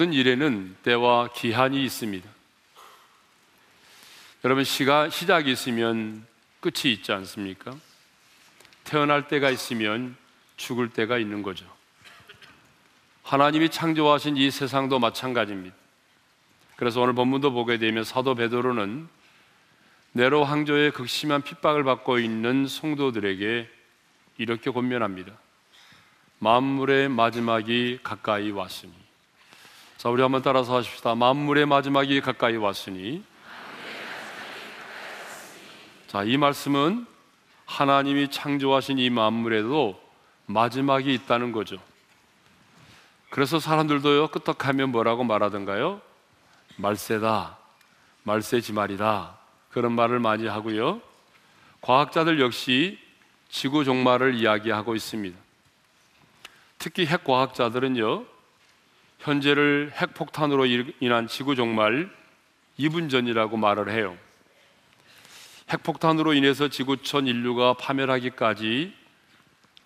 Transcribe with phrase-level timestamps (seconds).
[0.00, 2.26] 모든 일에는 때와 기한이 있습니다.
[4.44, 6.26] 여러분 시가 시작이 있으면
[6.60, 7.76] 끝이 있지 않습니까?
[8.84, 10.16] 태어날 때가 있으면
[10.56, 11.66] 죽을 때가 있는 거죠.
[13.24, 15.76] 하나님이 창조하신 이 세상도 마찬가지입니다.
[16.76, 19.06] 그래서 오늘 본문도 보게 되면 사도 베드로는
[20.12, 23.68] 네로 황조의 극심한 핍박을 받고 있는 성도들에게
[24.38, 25.34] 이렇게 권면합니다.
[26.38, 28.99] 만물의 마지막이 가까이 왔으니.
[30.00, 31.14] 자, 우리 한번 따라서 하십시다.
[31.14, 33.22] 만물의 마지막이 가까이 왔으니.
[36.06, 37.04] 자, 이 말씀은
[37.66, 40.02] 하나님이 창조하신 이 만물에도
[40.46, 41.76] 마지막이 있다는 거죠.
[43.28, 46.00] 그래서 사람들도요, 끄떡하면 뭐라고 말하던가요?
[46.76, 47.58] 말세다,
[48.22, 49.36] 말세지 말이다.
[49.70, 51.02] 그런 말을 많이 하고요.
[51.82, 52.98] 과학자들 역시
[53.50, 55.38] 지구 종말을 이야기하고 있습니다.
[56.78, 58.29] 특히 핵 과학자들은요,
[59.20, 60.64] 현재를 핵폭탄으로
[61.00, 62.10] 인한 지구 종말
[62.78, 64.16] 2분 전이라고 말을 해요.
[65.68, 68.94] 핵폭탄으로 인해서 지구촌 인류가 파멸하기까지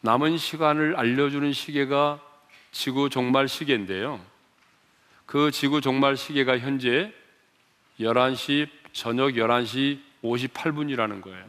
[0.01, 2.21] 남은 시간을 알려주는 시계가
[2.71, 4.21] 지구 종말 시계인데요.
[5.27, 7.13] 그 지구 종말 시계가 현재
[7.99, 11.45] 11시, 저녁 11시 58분이라는 거예요.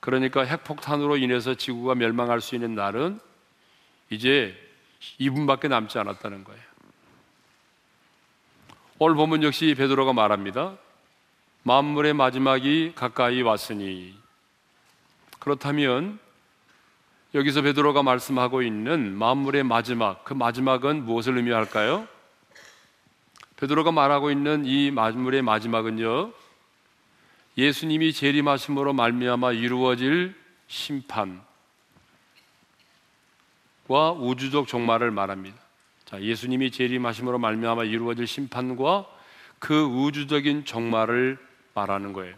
[0.00, 3.20] 그러니까 핵폭탄으로 인해서 지구가 멸망할 수 있는 날은
[4.10, 4.71] 이제
[5.20, 6.62] 2분밖에 남지 않았다는 거예요.
[8.98, 10.76] 오늘 본문 역시 베드로가 말합니다.
[11.64, 14.14] 만물의 마지막이 가까이 왔으니
[15.38, 16.18] 그렇다면
[17.34, 22.06] 여기서 베드로가 말씀하고 있는 만물의 마지막 그 마지막은 무엇을 의미할까요?
[23.56, 26.32] 베드로가 말하고 있는 이 만물의 마지막은요.
[27.56, 30.34] 예수님이 재림하심으로 말미암아 이루어질
[30.66, 31.42] 심판
[33.88, 35.56] 과 우주적 종말을 말합니다.
[36.04, 39.06] 자, 예수님이 재림하심으로 말미암아 이루어질 심판과
[39.58, 41.38] 그 우주적인 종말을
[41.74, 42.36] 말하는 거예요.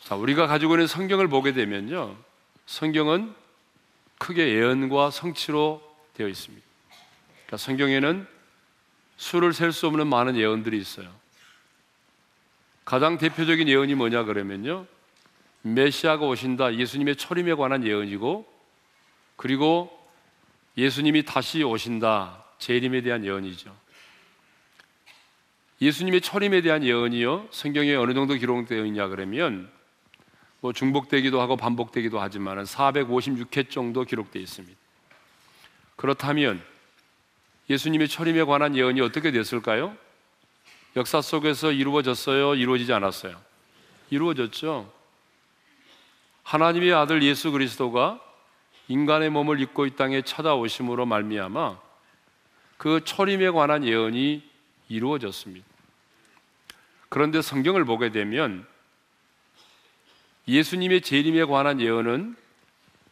[0.00, 2.16] 자, 우리가 가지고 있는 성경을 보게 되면요.
[2.66, 3.34] 성경은
[4.18, 5.82] 크게 예언과 성취로
[6.14, 6.66] 되어 있습니다.
[7.46, 8.26] 그러니까 성경에는
[9.16, 11.10] 수를 셀 수 없는 많은 예언들이 있어요.
[12.84, 14.86] 가장 대표적인 예언이 뭐냐 그러면요.
[15.62, 16.74] 메시아가 오신다.
[16.76, 18.49] 예수님의 초림에 관한 예언이고
[19.40, 19.90] 그리고
[20.76, 22.44] 예수님이 다시 오신다.
[22.58, 23.74] 재림에 대한 예언이죠.
[25.80, 27.48] 예수님의 초림에 대한 예언이요.
[27.50, 29.70] 성경에 어느 정도 기록되어 있냐 그러면
[30.60, 34.78] 뭐 중복되기도 하고 반복되기도 하지만 456회 정도 기록되어 있습니다.
[35.96, 36.62] 그렇다면
[37.70, 39.96] 예수님의 초림에 관한 예언이 어떻게 됐을까요?
[40.96, 42.56] 역사 속에서 이루어졌어요?
[42.56, 43.40] 이루어지지 않았어요?
[44.10, 44.92] 이루어졌죠.
[46.42, 48.20] 하나님의 아들 예수 그리스도가
[48.90, 51.78] 인간의 몸을 입고 이 땅에 찾아오심으로 말미암아
[52.76, 54.42] 그 초림에 관한 예언이
[54.88, 55.64] 이루어졌습니다.
[57.08, 58.66] 그런데 성경을 보게 되면
[60.48, 62.34] 예수님의 재림에 관한 예언은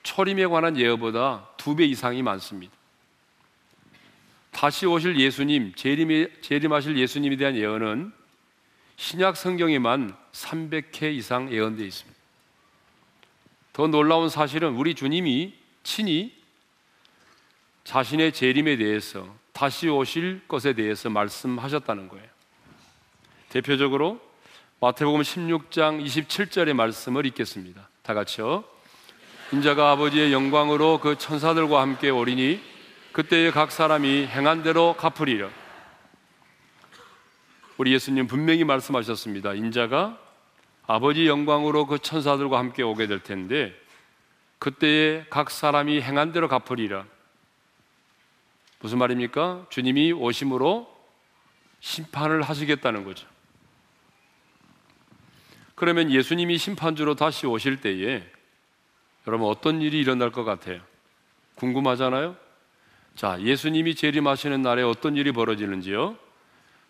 [0.02, 2.74] 초림에 관한 예언보다 두 배 이상이 많습니다.
[4.50, 8.12] 다시 오실 예수님, 재림에, 재림하실 예수님에 대한 예언은
[8.96, 12.18] 신약 성경에만 300회 이상 예언되어 있습니다.
[13.74, 16.32] 더 놀라운 사실은 우리 주님이 친히
[17.84, 22.26] 자신의 재림에 대해서 다시 오실 것에 대해서 말씀하셨다는 거예요.
[23.48, 24.20] 대표적으로
[24.80, 27.88] 마태복음 16장 27절의 말씀을 읽겠습니다.
[28.02, 28.64] 다 같이요.
[29.52, 32.60] 인자가 아버지의 영광으로 그 천사들과 함께 오리니
[33.12, 35.48] 그때에 각 사람이 행한 대로 갚으리라.
[37.78, 39.54] 우리 예수님 분명히 말씀하셨습니다.
[39.54, 40.18] 인자가
[40.86, 43.74] 아버지 영광으로 그 천사들과 함께 오게 될 텐데
[44.58, 47.06] 그때에 각 사람이 행한 대로 갚으리라.
[48.80, 49.66] 무슨 말입니까?
[49.70, 50.96] 주님이 오심으로
[51.80, 53.26] 심판을 하시겠다는 거죠.
[55.74, 58.24] 그러면 예수님이 심판주로 다시 오실 때에
[59.26, 60.80] 여러분 어떤 일이 일어날 것 같아요?
[61.54, 62.36] 궁금하잖아요?
[63.14, 66.16] 자, 예수님이 재림하시는 날에 어떤 일이 벌어지는지요?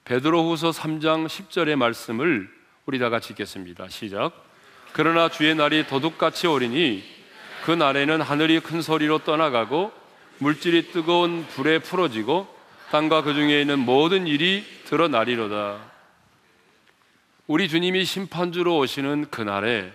[0.04, 2.50] 베드로후서 3장 10절의 말씀을
[2.86, 3.88] 우리 다 같이 읽겠습니다.
[3.88, 4.32] 시작.
[4.92, 7.17] 그러나 주의 날이 도둑같이 오리니
[7.68, 9.92] 그 날에는 하늘이 큰 소리로 떠나가고
[10.38, 12.48] 물질이 뜨거운 불에 풀어지고
[12.90, 15.78] 땅과 그 중에 있는 모든 일이 드러나리로다.
[17.46, 19.92] 우리 주님이 심판주로 오시는 그날에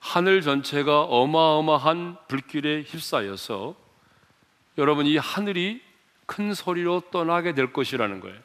[0.00, 3.74] 하늘 전체가 어마어마한 불길에 휩싸여서
[4.76, 5.80] 여러분 이 하늘이
[6.26, 8.38] 큰 소리로 떠나게 될 것이라는 거예요.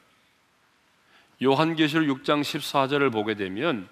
[1.44, 3.90] 요한계시록 6장 14절을 보게 되면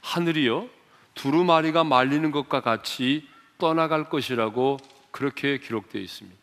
[0.00, 0.66] 하늘이요
[1.14, 4.78] 두루마리가 말리는 것과 같이 떠나갈 것이라고
[5.10, 6.38] 그렇게 기록되어 있습니다.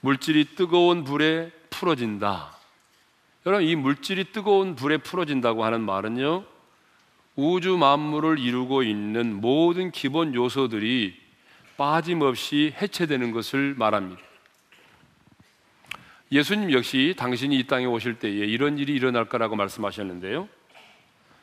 [0.00, 2.54] 물질이 뜨거운 불에 풀어진다.
[3.46, 6.44] 여러분, 이 물질이 뜨거운 불에 풀어진다고 하는 말은요,
[7.36, 11.18] 우주 만물을 이루고 있는 모든 기본 요소들이
[11.76, 14.22] 빠짐없이 해체되는 것을 말합니다.
[16.30, 20.48] 예수님 역시 당신이 이 땅에 오실 때에 이런 일이 일어날 거라고 말씀하셨는데요.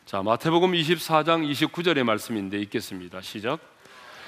[0.05, 3.21] 자, 마태복음 24장 29절의 말씀인데 읽겠습니다.
[3.21, 3.70] 시작.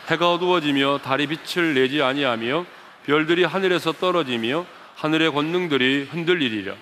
[0.10, 2.66] 해가 어두워지며 달이 빛을 내지 아니하며
[3.06, 4.66] 별들이 하늘에서 떨어지며
[4.96, 6.76] 하늘의 권능들이 흔들리리라.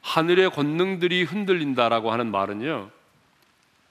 [0.00, 2.90] 하늘의 권능들이 흔들린다라고 하는 말은요.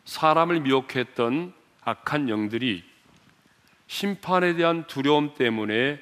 [0.06, 1.54] 사람을 미혹했던
[1.84, 2.84] 악한 영들이
[3.88, 6.00] 심판에 대한 두려움 때문에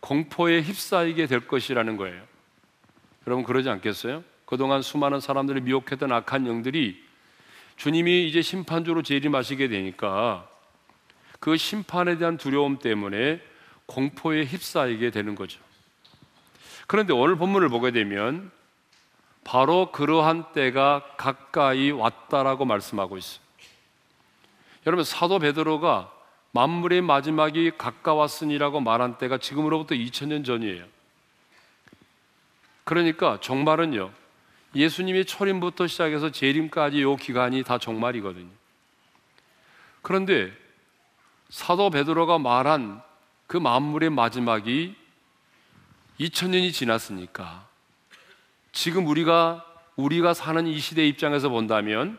[0.00, 2.22] 공포에 휩싸이게 될 것이라는 거예요.
[3.26, 4.24] 여러분 그러지 않겠어요?
[4.44, 7.02] 그동안 수많은 사람들을 미혹했던 악한 영들이
[7.76, 10.48] 주님이 이제 심판주로 재림하시게 되니까
[11.40, 13.40] 그 심판에 대한 두려움 때문에
[13.86, 15.60] 공포에 휩싸이게 되는 거죠.
[16.86, 18.50] 그런데 오늘 본문을 보게 되면
[19.44, 23.40] 바로 그러한 때가 가까이 왔다라고 말씀하고 있어요.
[24.86, 26.12] 여러분 사도 베드로가
[26.52, 30.84] 만물의 마지막이 가까웠으니라고 말한 때가 지금으로부터 2000년 전이에요.
[32.84, 34.10] 그러니까 종말은요.
[34.74, 38.50] 예수님의 초림부터 시작해서 재림까지 요 기간이 다 종말이거든요.
[40.02, 40.52] 그런데
[41.48, 43.02] 사도 베드로가 말한
[43.46, 44.94] 그 만물의 마지막이
[46.20, 47.66] 2000년이 지났으니까
[48.72, 49.64] 지금 우리가
[49.96, 52.18] 우리가 사는 이 시대 입장에서 본다면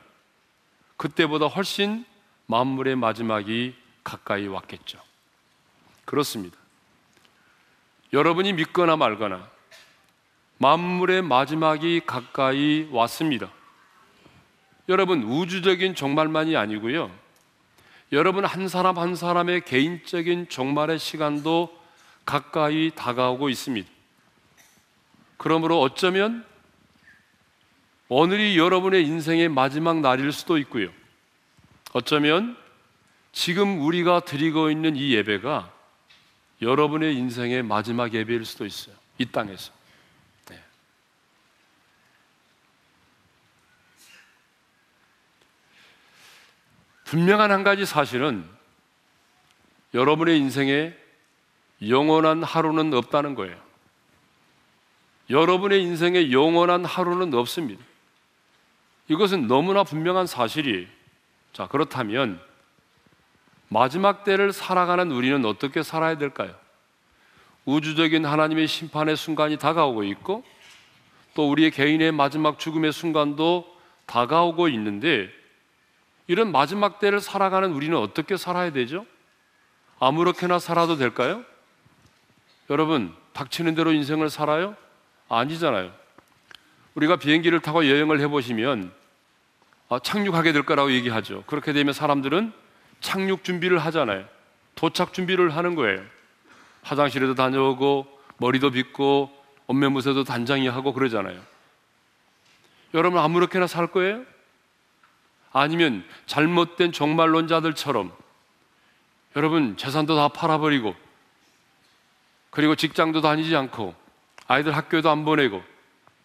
[0.98, 2.06] 그때보다 훨씬
[2.48, 5.00] 만물의 마지막이 가까이 왔겠죠.
[6.06, 6.58] 그렇습니다.
[8.12, 9.48] 여러분이 믿거나 말거나
[10.58, 13.50] 만물의 마지막이 가까이 왔습니다.
[14.90, 17.12] 여러분 우주적인 종말만이 아니고요.
[18.12, 21.78] 여러분 한 사람 한 사람의 개인적인 종말의 시간도
[22.26, 23.90] 가까이 다가오고 있습니다.
[25.38, 26.46] 그러므로 어쩌면
[28.08, 30.90] 오늘이 여러분의 인생의 마지막 날일 수도 있고요.
[31.94, 32.58] 어쩌면
[33.32, 35.72] 지금 우리가 드리고 있는 이 예배가
[36.62, 38.96] 여러분의 인생의 마지막 예배일 수도 있어요.
[39.20, 39.79] 이 땅에서.
[47.10, 48.46] 분명한 한 가지 사실은
[49.96, 50.94] 여러분의 인생에
[51.88, 53.58] 영원한 하루는 없다는 거예요.
[55.32, 57.84] 여러분의 인생에 영원한 하루는 없습니다.
[59.08, 60.88] 이것은 너무나 분명한 사실이
[61.52, 62.40] 자, 그렇다면
[63.70, 66.54] 마지막 때를 살아가는 우리는 어떻게 살아야 될까요?
[67.66, 70.44] 우주적인 하나님의 심판의 순간이 다가오고 있고
[71.34, 73.66] 또 우리의 개인의 마지막 죽음의 순간도
[74.06, 75.39] 다가오고 있는데
[76.30, 79.04] 이런 마지막 때를 살아가는 우리는 어떻게 살아야 되죠?
[80.00, 81.44] 아무렇게나 살아도 될까요?
[82.70, 84.76] 여러분, 닥치는 대로 인생을 살아요?
[85.28, 85.92] 아니잖아요.
[86.94, 88.94] 우리가 비행기를 타고 여행을 해보시면
[89.90, 91.46] 아, 착륙하게 될 거라고 얘기하죠.
[91.48, 92.54] 그렇게 되면 사람들은
[93.02, 94.24] 착륙 준비를 하잖아요.
[94.76, 96.00] 도착 준비를 하는 거예요.
[96.84, 98.06] 화장실에도 다녀오고
[98.38, 99.36] 머리도 빗고
[99.66, 101.42] 옷매무새도 단장히 하고 그러잖아요.
[102.94, 104.24] 여러분 아무렇게나 살 거예요?
[105.60, 108.14] 아니면 잘못된 종말론자들처럼
[109.36, 110.96] 여러분 재산도 다 팔아버리고
[112.50, 113.94] 그리고 직장도 다니지 않고
[114.48, 115.62] 아이들 학교도 안 보내고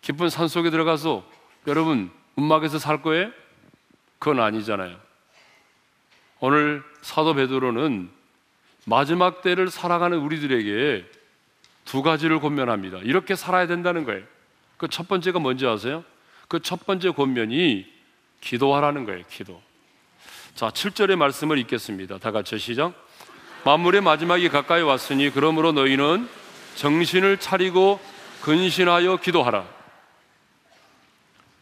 [0.02, 1.24] 깊은 산 속에 들어가서
[1.66, 3.30] 여러분 움막에서 살 거예요?
[4.18, 4.96] 그건 아니잖아요.
[6.40, 8.10] 오늘 사도 베드로는
[8.86, 11.04] 마지막 때를 살아가는 우리들에게
[11.84, 12.98] 두 가지를 권면합니다.
[12.98, 14.22] 이렇게 살아야 된다는 거예요.
[14.76, 16.04] 그 첫 번째가 뭔지 아세요?
[16.48, 17.93] 그 첫 번째 권면이
[18.44, 19.24] 기도하라는 거예요.
[19.30, 19.60] 기도.
[20.54, 22.18] 자, 7절의 말씀을 읽겠습니다.
[22.18, 22.92] 다 같이 시작.
[23.64, 26.28] 만물의 마지막이 가까이 왔으니 그러므로 너희는
[26.76, 27.98] 정신을 차리고
[28.42, 29.66] 근신하여 기도하라.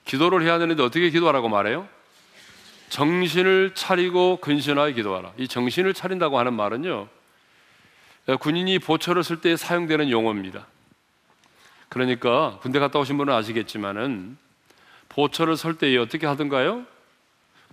[0.04, 1.88] 기도를 해야 되는데 어떻게 기도하라고 말해요?
[2.88, 5.32] 정신을 차리고 근신하여 기도하라.
[5.38, 7.08] 이 정신을 차린다고 하는 말은요,
[8.40, 10.66] 군인이 보초를 쓸 때 사용되는 용어입니다.
[11.88, 14.36] 그러니까 군대 갔다 오신 분은 아시겠지만은
[15.12, 16.84] 보초를 설 때에 어떻게 하던가요?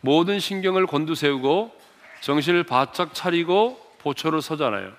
[0.02, 1.78] 모든 신경을 곤두세우고
[2.22, 4.92] 정신을 바짝 차리고 보초를 서잖아요.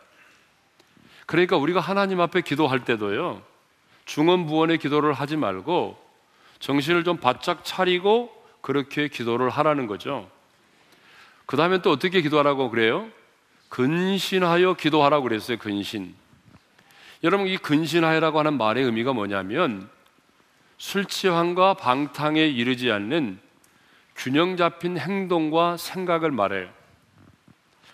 [1.27, 3.43] 그러니까 우리가 하나님 앞에 기도할 때도요,
[4.05, 5.99] 중언부언의 기도를 하지 말고
[6.59, 10.31] 정신을 좀 바짝 차리고 그렇게 기도를 하라는 거죠.
[11.47, 13.09] 그 다음에 또 어떻게 기도하라고 그래요?
[13.69, 16.15] 근신하여 기도하라고 그랬어요, 근신.
[17.23, 19.89] 여러분, 이 근신하여라고 하는 말의 의미가 뭐냐면
[20.81, 23.39] 술 취함과 방탕에 이르지 않는
[24.17, 26.71] 균형 잡힌 행동과 생각을 말해요.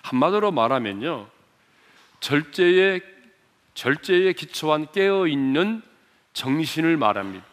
[0.02, 1.28] 한마디로 말하면요.
[2.20, 3.00] 절제의
[3.74, 5.82] 절제에 기초한 깨어 있는
[6.32, 7.44] 정신을 말합니다.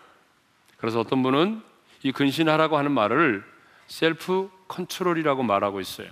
[0.77, 1.63] 그래서 어떤 분은
[2.03, 3.43] 이 근신하라고 하는 말을
[3.87, 6.09] 셀프 컨트롤이라고 말하고 있어요.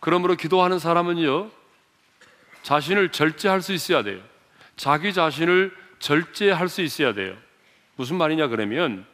[0.00, 1.52] 그러므로 기도하는 사람은요,
[2.64, 4.20] 자신을 절제할 수 있어야 돼요.
[4.74, 7.45] 자기 자신을 절제할 수 있어야 돼요.
[7.96, 9.06] 무슨 말이냐 그러면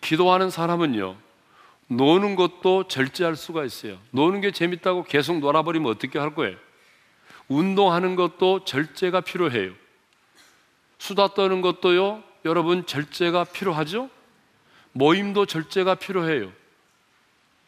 [0.00, 1.16] 기도하는 사람은요.
[1.88, 3.98] 노는 것도 절제할 수가 있어요.
[4.10, 6.56] 노는 게 재밌다고 계속 놀아버리면 어떻게 할 거예요?
[7.48, 9.72] 운동하는 것도 절제가 필요해요.
[10.98, 14.08] 수다 떠는 것도요, 여러분 절제가 필요하죠?
[14.92, 16.52] 모임도 절제가 필요해요.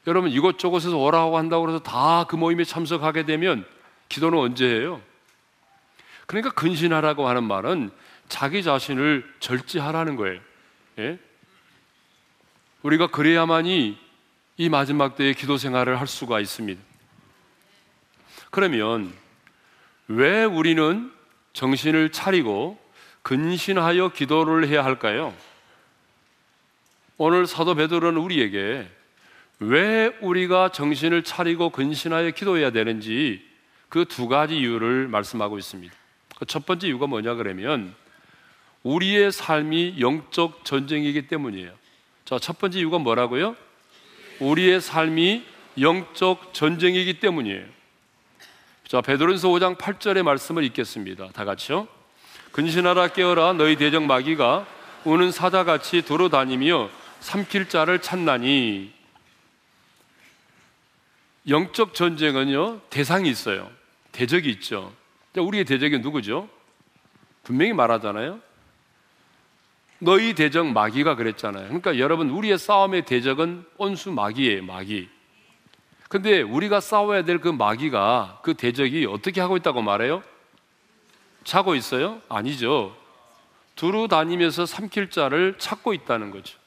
[0.07, 3.67] 여러분 이것저것에서 오라고 한다고 해서 다 그 모임에 참석하게 되면
[4.09, 5.01] 기도는 언제 해요?
[6.27, 7.91] 그러니까 근신하라고 하는 말은
[8.29, 10.41] 자기 자신을 절제하라는 거예요.
[10.99, 11.19] 예?
[12.83, 13.99] 우리가 그래야만이
[14.57, 16.81] 이 마지막 때의 기도 생활을 할 수가 있습니다.
[18.51, 19.13] 그러면
[20.07, 21.13] 왜 우리는
[21.55, 22.79] 정신을 차리고
[23.23, 25.35] 근신하여 기도를 해야 할까요?
[27.17, 28.89] 오늘 사도 베드로는 우리에게
[29.61, 33.55] 왜 우리가 정신을 차리고 근신하여 기도해야 되는지
[33.89, 35.95] 그 두 가지 이유를 말씀하고 있습니다.
[36.37, 37.95] 그첫 번째 이유가 뭐냐 그러면
[38.85, 41.73] 우리의 삶이 영적 전쟁이기 때문이에요.
[42.25, 43.57] 자, 첫 번째 이유가 뭐라고요?
[44.39, 45.45] 우리의 삶이
[45.81, 47.65] 영적 전쟁이기 때문이에요.
[48.87, 51.31] 자, 베드로전서 5장 8절의 말씀을 읽겠습니다.
[51.33, 51.89] 다 같이요.
[52.53, 54.65] 근신하라 깨어라 너희 대적 마귀가
[55.05, 56.89] 우는 사자같이 돌아다니며
[57.19, 58.93] 삼킬 자를 찾나니
[61.49, 63.71] 영적 전쟁은요 대상이 있어요
[64.13, 64.95] 대적이 있죠
[65.37, 66.49] 우리의 대적이 누구죠?
[67.43, 68.41] 분명히 말하잖아요
[70.05, 75.09] 너희 대적 마귀가 그랬잖아요 그러니까 여러분 우리의 싸움의 대적은 온수 마귀예요 마귀
[76.09, 80.23] 근데 우리가 싸워야 될 그 마귀가 그 대적이 어떻게 하고 있다고 말해요?
[81.43, 82.21] 자고 있어요?
[82.29, 82.97] 아니죠
[83.77, 86.59] 두루 다니면서 삼킬 자를 찾고 있다는 거죠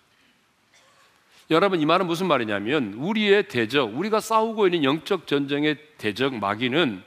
[1.50, 7.01] 여러분 이 말은 무슨 말이냐면 우리의 대적, 우리가 싸우고 있는 영적 전쟁의 대적 마귀는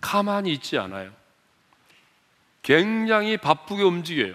[0.00, 1.12] 가만히 있지 않아요.
[2.62, 4.34] 굉장히 바쁘게 움직여요.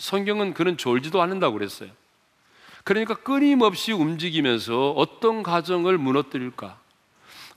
[0.00, 1.90] 성경은 그는 졸지도 않는다고 그랬어요.
[2.84, 6.80] 그러니까 끊임없이 움직이면서 어떤 가정을 무너뜨릴까?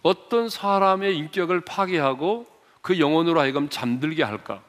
[0.01, 2.45] 어떤 사람의 인격을 파괴하고
[2.81, 4.61] 그 영혼으로 하여금 잠들게 할까?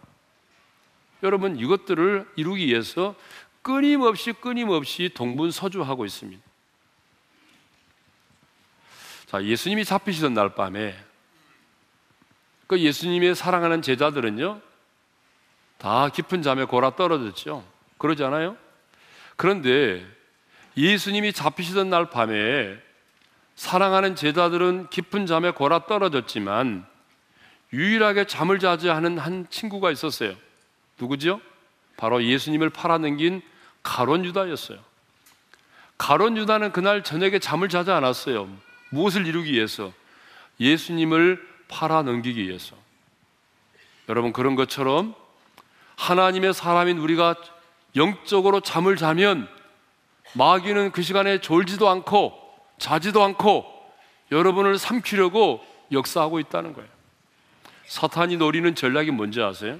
[1.25, 3.16] 여러분 이것들을 이루기 위해서
[3.62, 6.43] 끊임없이 끊임없이 동분서주하고 있습니다.
[9.26, 10.97] 자, 예수님이 잡히시던 날 밤에
[12.69, 14.61] 그 예수님의 사랑하는 제자들은요,
[15.78, 17.64] 다 깊은 잠에 골아 떨어졌죠.
[17.99, 18.57] 그러지 않아요?
[19.37, 20.04] 그런데
[20.76, 22.76] 예수님이 잡히시던 날 밤에
[23.54, 26.87] 사랑하는 제자들은 깊은 잠에 골아 떨어졌지만
[27.73, 30.35] 유일하게 잠을 자지 않은 한 친구가 있었어요.
[30.99, 31.40] 누구죠?
[31.97, 33.43] 바로 예수님을 팔아넘긴
[33.83, 34.78] 가론 유다였어요.
[35.99, 38.49] 가론 유다는 그날 저녁에 잠을 자지 않았어요.
[38.90, 39.93] 무엇을 이루기 위해서?
[40.61, 42.76] 예수님을 팔아 넘기기 위해서.
[44.09, 45.14] 여러분, 그런 것처럼
[45.96, 47.36] 하나님의 사람인 우리가
[47.96, 49.48] 영적으로 잠을 자면
[50.34, 52.32] 마귀는 그 시간에 졸지도 않고
[52.78, 53.66] 자지도 않고
[54.32, 56.88] 여러분을 삼키려고 역사하고 있다는 거예요.
[57.86, 59.78] 사탄이 노리는 전략이 뭔지 아세요?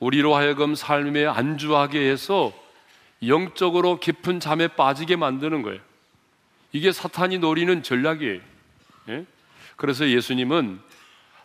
[0.00, 2.52] 우리로 하여금 삶에 안주하게 해서
[3.26, 5.80] 영적으로 깊은 잠에 빠지게 만드는 거예요.
[6.72, 8.40] 이게 사탄이 노리는 전략이에요.
[9.08, 9.24] 예?
[9.76, 10.80] 그래서 예수님은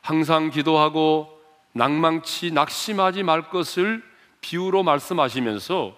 [0.02, 1.33] 항상 기도하고
[1.74, 4.04] 낭망치 낙심하지 말 것을
[4.42, 5.96] 비유로 말씀하시면서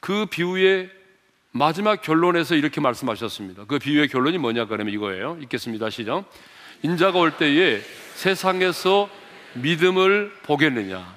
[0.00, 0.90] 그 비유의
[1.50, 3.64] 마지막 결론에서 이렇게 말씀하셨습니다.
[3.66, 5.38] 그 비유의 결론이 뭐냐 그러면 이거예요.
[5.40, 5.88] 읽겠습니다.
[5.90, 6.24] 시작.
[6.82, 7.80] 인자가 올 때에
[8.14, 9.08] 세상에서
[9.54, 11.16] 믿음을 보겠느냐?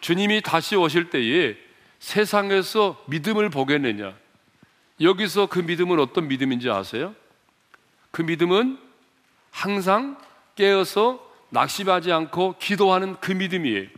[0.00, 1.56] 주님이 다시 오실 때에
[1.98, 4.14] 세상에서 믿음을 보겠느냐?
[5.00, 7.14] 여기서 그 믿음은 어떤 믿음인지 아세요?
[8.12, 8.78] 그 믿음은
[9.50, 10.16] 항상
[10.54, 13.88] 깨어서 낙심하지 않고 기도하는 그 믿음이에요.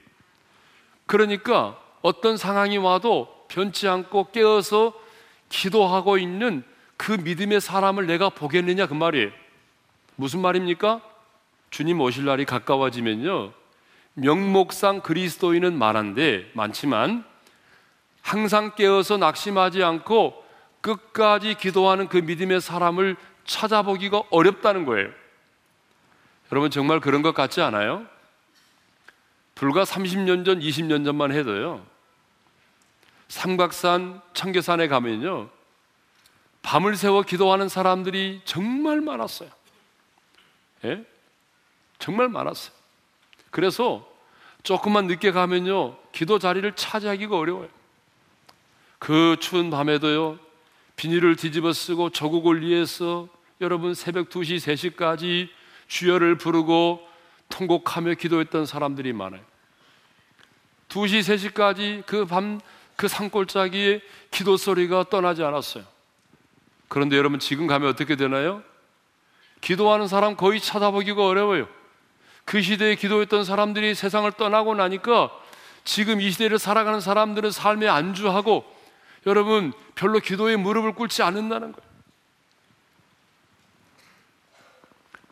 [1.07, 4.93] 그러니까 어떤 상황이 와도 변치 않고 깨어서
[5.49, 6.63] 기도하고 있는
[6.97, 9.31] 그 믿음의 사람을 내가 보겠느냐 그 말이에요.
[10.17, 11.01] 무슨 말입니까?
[11.71, 13.53] 주님 오실 날이 가까워지면요.
[14.15, 17.25] 명목상 그리스도인은 많은데 많지만
[18.21, 20.45] 항상 깨어서 낙심하지 않고
[20.81, 25.09] 끝까지 기도하는 그 믿음의 사람을 찾아보기가 어렵다는 거예요.
[26.51, 28.07] 여러분 정말 그런 것 같지 않아요?
[29.55, 31.85] 불과 30년 전, 20년 전만 해도요.
[33.29, 35.51] 삼각산, 청계산에 가면요.
[36.63, 39.51] 밤을 새워 기도하는 사람들이 정말 많았어요.
[40.85, 41.05] 예?
[41.99, 42.73] 정말 많았어요.
[43.51, 44.09] 그래서
[44.63, 47.69] 조금만 늦게 가면요, 기도 자리를 차지하기가 어려워요.
[48.99, 50.39] 그 추운 밤에도요,
[50.97, 53.29] 비닐을 뒤집어 쓰고 저국을 위해서
[53.61, 54.57] 여러분 새벽 2시,
[54.97, 55.49] 3시까지
[55.89, 57.07] 주여를 부르고
[57.49, 59.41] 통곡하며 기도했던 사람들이 많아요.
[60.89, 62.61] 2시, 3시까지 그 밤,
[62.97, 65.85] 그 산골짜기에 기도 소리가 떠나지 않았어요.
[66.89, 68.63] 그런데 여러분 지금 가면 어떻게 되나요?
[69.61, 71.69] 기도하는 사람 거의 찾아보기가 어려워요.
[72.45, 75.31] 그 시대에 기도했던 사람들이 세상을 떠나고 나니까
[75.85, 78.65] 지금 이 시대를 살아가는 사람들은 삶에 안주하고
[79.27, 81.88] 여러분 별로 기도에 무릎을 꿇지 않는다는 거예요.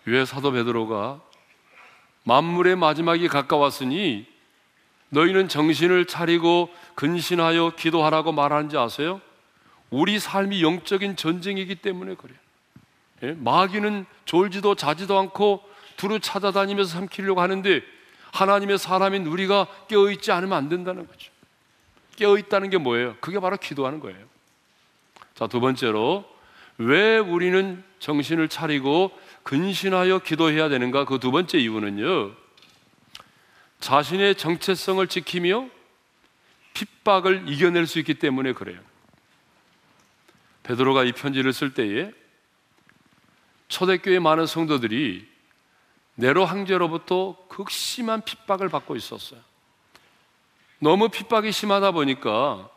[0.06, 1.20] 왜 사도 베드로가
[2.25, 4.26] 만물의 마지막이 가까웠으니
[5.10, 9.20] 너희는 정신을 차리고 근신하여 기도하라고 말하는지 아세요?
[9.90, 12.38] 우리 삶이 영적인 전쟁이기 때문에 그래요.
[13.22, 13.32] 예?
[13.32, 15.62] 마귀는 졸지도 자지도 않고
[15.96, 17.82] 두루 찾아다니면서 삼키려고 하는데
[18.32, 21.30] 하나님의 사람인 우리가 깨어있지 않으면 안 된다는 거죠.
[22.16, 23.16] 깨어있다는 게 뭐예요?
[23.20, 24.18] 그게 바로 기도하는 거예요.
[25.34, 26.25] 자, 두 번째로
[26.78, 29.10] 왜 우리는 정신을 차리고
[29.47, 31.05] 근신하여 기도해야 되는가?
[31.05, 32.33] 그 두 번째 이유는요.
[33.79, 35.69] 자신의 정체성을 지키며
[36.75, 38.81] 핍박을 이겨낼 수 있기 때문에 그래요.
[40.65, 42.11] 베드로가 이 편지를 쓸 때에
[43.69, 45.29] 초대교회 많은 성도들이
[46.17, 49.41] 네로 황제로부터 극심한 핍박을 받고 있었어요.
[50.81, 52.69] 너무 핍박이 심하다 보니까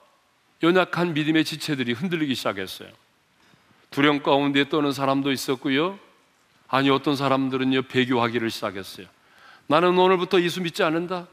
[0.62, 2.92] 연약한 믿음의 지체들이 흔들리기 시작했어요.
[3.90, 6.09] 두려움 가운데 떠는 사람도 있었고요.
[6.70, 9.08] 아니 어떤 사람들은요 배교하기를 시작했어요.
[9.68, 11.28] 나는 오늘부터 예수 믿지 않는다.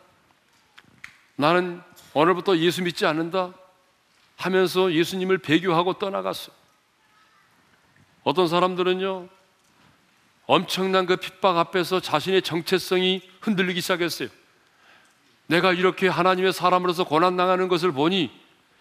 [1.36, 1.82] 나는
[2.14, 3.52] 오늘부터 예수 믿지 않는다.
[4.36, 6.54] 하면서 예수님을 배교하고 떠나갔어요.
[8.24, 9.28] 어떤 사람들은요
[10.46, 14.28] 엄청난 그 핍박 앞에서 자신의 정체성이 흔들리기 시작했어요.
[15.48, 18.30] 내가 이렇게 하나님의 사람으로서 고난당하는 것을 보니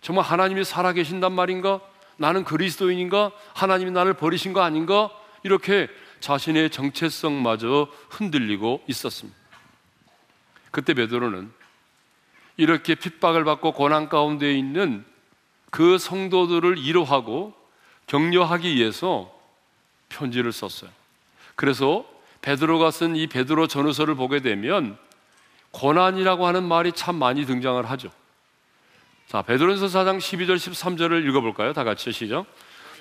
[0.02, 1.82] 정말 하나님이 살아계신단 말인가?
[2.18, 3.32] 나는 그리스도인인가?
[3.54, 5.10] 하나님이 나를 버리신 거 아닌가?
[5.44, 5.90] 이렇게
[6.26, 9.38] 자신의 정체성마저 흔들리고 있었습니다.
[10.72, 11.52] 그때 베드로는
[12.58, 15.06] 이렇게 핍박을 받고 고난 가운데 있는
[15.70, 17.54] 그 성도들을 위로하고
[18.08, 19.32] 격려하기 위해서
[20.10, 20.90] 편지를 썼어요.
[21.54, 22.04] 그래서
[22.42, 24.98] 베드로가 쓴 이 베드로 전후서를 보게 되면
[25.70, 28.10] 고난이라고 하는 말이 참 많이 등장을 하죠.
[29.28, 31.74] 자, 베드로전서 4장 12절 13절을 읽어 볼까요?
[31.74, 32.48] 다 같이 시죠.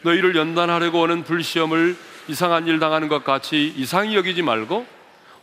[0.03, 1.97] 너희를 연단하려고 오는 불시험을
[2.29, 4.87] 이상한 일 당하는 것 같이 이상히 여기지 말고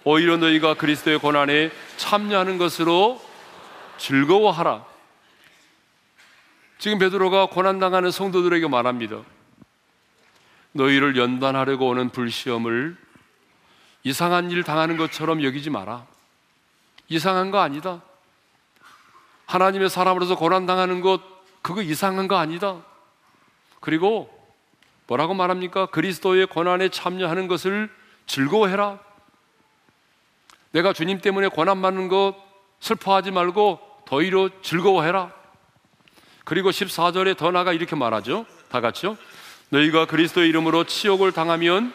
[0.04, 3.22] 오히려 너희가 그리스도의 고난에 참여하는 것으로
[3.98, 4.84] 즐거워하라.
[6.80, 9.22] 지금 베드로가 고난 당하는 성도들에게 말합니다.
[10.72, 12.98] 너희를 연단하려고 오는 불시험을
[14.04, 16.08] 이상한 일 당하는 것처럼 여기지 마라.
[17.08, 18.02] 이상한 거 아니다.
[19.46, 21.22] 하나님의 사람으로서 고난 당하는 것
[21.62, 22.82] 그거 이상한 거 아니다.
[23.80, 24.41] 그리고
[25.12, 25.88] 뭐라고 말합니까?
[25.88, 27.90] 그리스도의 고난에 참여하는 것을
[28.28, 28.98] 즐거워해라.
[30.72, 32.36] 내가 주님 때문에 고난 받는 것
[32.80, 35.34] 슬퍼하지 말고 더이로 즐거워해라.
[36.46, 38.46] 그리고 14절에 더 나가 이렇게 말하죠.
[38.70, 39.18] 다 같이요.
[39.68, 41.92] 너희가 그리스도의 이름으로 치욕을 당하면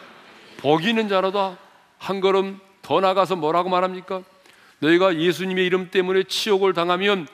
[0.57, 1.57] 복이 있는 자로다.
[1.97, 4.21] 한 걸음 더 나가서 뭐라고 말합니까?
[4.77, 7.27] 너희가 예수님의 이름 때문에 치욕을 당하면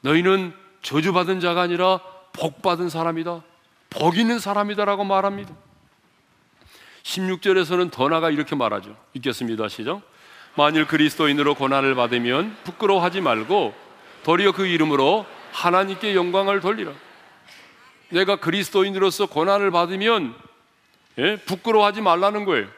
[0.00, 2.00] 너희는 저주받은 자가 아니라
[2.32, 3.51] 복받은 사람이다.
[3.94, 5.54] 복 있는 사람이다라고 말합니다.
[7.02, 8.96] 16절에서는 더 나가 이렇게 말하죠.
[9.14, 9.68] 읽겠습니다.
[9.68, 10.00] 시작.
[10.54, 13.74] 만일 그리스도인으로 고난을 받으면 부끄러워하지 말고
[14.22, 16.92] 도리어 그 이름으로 하나님께 영광을 돌리라.
[18.10, 20.34] 내가 그리스도인으로서 고난을 받으면
[21.18, 21.36] 예?
[21.36, 22.68] 부끄러워하지 말라는 거예요.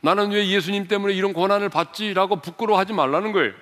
[0.00, 3.52] 나는 왜 예수님 때문에 이런 고난을 받지라고 부끄러워하지 말라는 거예요.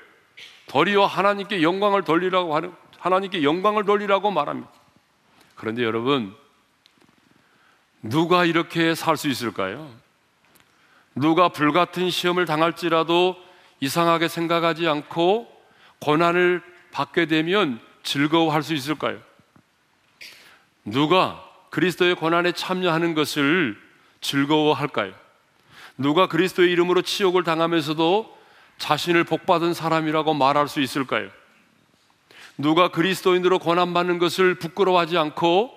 [0.69, 4.71] 도리어 하나님께 영광을 돌리라고 하는 하나님께 영광을 돌리라고 말합니다.
[5.59, 6.35] 그런데 여러분
[8.03, 9.91] 누가 이렇게 살 수 있을까요?
[11.15, 13.37] 누가 불같은 시험을 당할지라도
[13.81, 15.53] 이상하게 생각하지 않고
[16.01, 19.19] 고난을 받게 되면 즐거워할 수 있을까요?
[20.85, 23.77] 누가 그리스도의 고난에 참여하는 것을
[24.21, 25.13] 즐거워할까요?
[25.97, 28.39] 누가 그리스도의 이름으로 치욕을 당하면서도
[28.79, 31.31] 자신을 복받은 사람이라고 말할 수 있을까요?
[32.59, 35.73] 누가 그리스도인으로 고난받는 것을 부끄러워하지 않고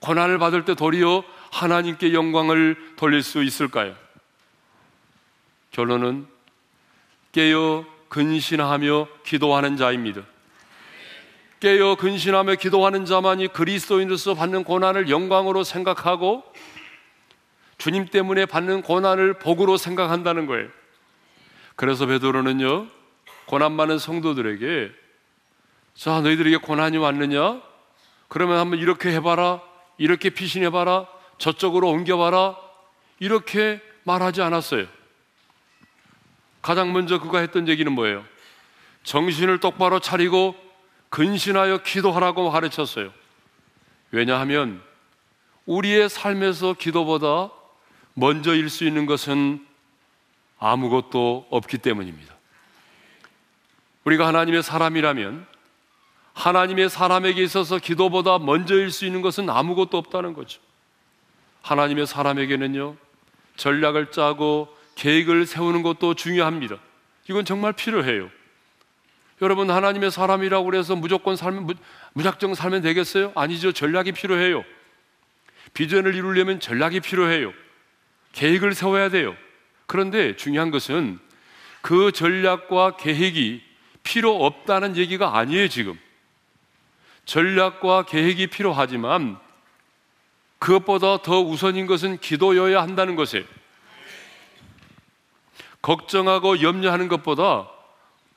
[0.00, 3.96] 고난을 받을 때 도리어 하나님께 영광을 돌릴 수 있을까요?
[5.70, 6.26] 결론은
[7.32, 10.22] 깨어 근신하며 기도하는 자입니다.
[11.60, 16.44] 깨어 근신하며 기도하는 자만이 그리스도인으로서 받는 고난을 영광으로 생각하고
[17.78, 20.68] 주님 때문에 받는 고난을 복으로 생각한다는 거예요.
[21.76, 22.88] 그래서 베드로는요
[23.46, 25.05] 고난 많은 성도들에게
[25.96, 27.60] 자, 너희들에게 고난이 왔느냐?
[28.28, 29.62] 그러면 한번 이렇게 해봐라.
[29.98, 31.06] 이렇게 피신해봐라.
[31.38, 32.56] 저쪽으로 옮겨봐라.
[33.18, 34.86] 이렇게 말하지 않았어요.
[36.60, 38.24] 가장 먼저 그가 했던 얘기는 뭐예요?
[39.04, 40.54] 정신을 똑바로 차리고
[41.08, 43.12] 근신하여 기도하라고 가르쳤어요.
[44.10, 44.82] 왜냐하면
[45.64, 47.50] 우리의 삶에서 기도보다
[48.14, 49.64] 먼저 일 수 있는 것은
[50.58, 52.34] 아무것도 없기 때문입니다.
[54.04, 55.46] 우리가 하나님의 사람이라면
[56.36, 60.60] 하나님의 사람에게 있어서 기도보다 먼저일 수 있는 것은 아무것도 없다는 거죠.
[61.62, 62.96] 하나님의 사람에게는요,
[63.56, 66.76] 전략을 짜고 계획을 세우는 것도 중요합니다.
[67.28, 68.30] 이건 정말 필요해요.
[69.40, 71.74] 여러분, 하나님의 사람이라고 그래서 무조건 살면,
[72.12, 73.32] 무작정 살면 되겠어요?
[73.34, 73.72] 아니죠.
[73.72, 74.62] 전략이 필요해요.
[75.72, 77.52] 비전을 이루려면 전략이 필요해요.
[78.32, 79.34] 계획을 세워야 돼요.
[79.86, 81.18] 그런데 중요한 것은
[81.80, 83.62] 그 전략과 계획이
[84.02, 85.98] 필요 없다는 얘기가 아니에요, 지금.
[87.26, 89.38] 전략과 계획이 필요하지만
[90.58, 93.44] 그것보다 더 우선인 것은 기도여야 한다는 것이에요.
[95.82, 97.68] 걱정하고 염려하는 것보다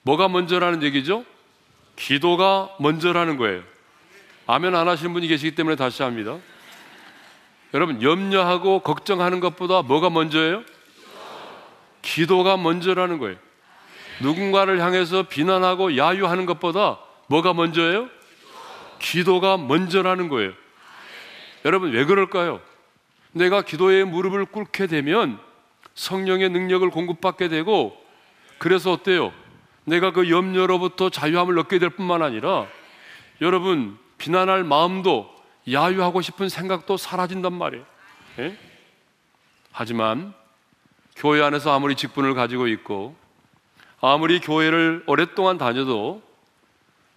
[0.02, 1.24] 뭐가 먼저라는 얘기죠?
[1.96, 3.64] 기도가 먼저라는 거예요.
[4.48, 6.38] 아멘 안 하시는 분이 계시기 때문에 다시 합니다.
[7.74, 10.64] 여러분, 염려하고 걱정하는 것보다 뭐가 먼저예요?
[12.02, 13.38] 기도가 먼저라는 거예요.
[14.22, 16.98] 누군가를 향해서 비난하고 야유하는 것보다
[17.28, 18.10] 뭐가 먼저예요?
[19.00, 20.52] 기도가 먼저라는 거예요.
[21.66, 22.62] 여러분, 왜 그럴까요?
[23.32, 25.40] 내가 기도에 무릎을 꿇게 되면
[25.96, 27.98] 성령의 능력을 공급받게 되고,
[28.58, 29.34] 그래서 어때요?
[29.86, 32.68] 내가 그 염려로부터 자유함을 얻게 될 뿐만 아니라,
[33.42, 35.34] 여러분, 비난할 마음도
[35.72, 37.86] 야유하고 싶은 생각도 사라진단 말이에요.
[38.40, 38.58] 예?
[39.72, 40.34] 하지만,
[41.16, 43.16] 교회 안에서 아무리 직분을 가지고 있고,
[44.02, 46.22] 아무리 교회를 오랫동안 다녀도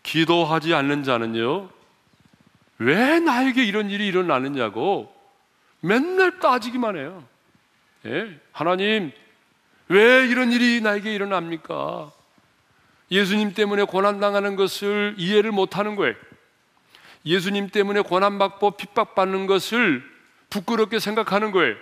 [0.03, 1.71] 기도하지 않는 자는요,
[2.79, 5.15] 왜 나에게 이런 일이 일어나느냐고
[5.81, 7.25] 맨날 따지기만 해요.
[8.07, 8.41] 예?
[8.53, 9.13] 하나님,
[9.89, 12.11] 왜 이런 일이 나에게 일어납니까?
[13.11, 16.15] 예수님 때문에 고난당하는 것을 이해를 못하는 거예요.
[17.25, 20.03] 예수님 때문에 고난받고 핍박받는 것을
[20.51, 21.77] 부끄럽게 생각하는 거예요.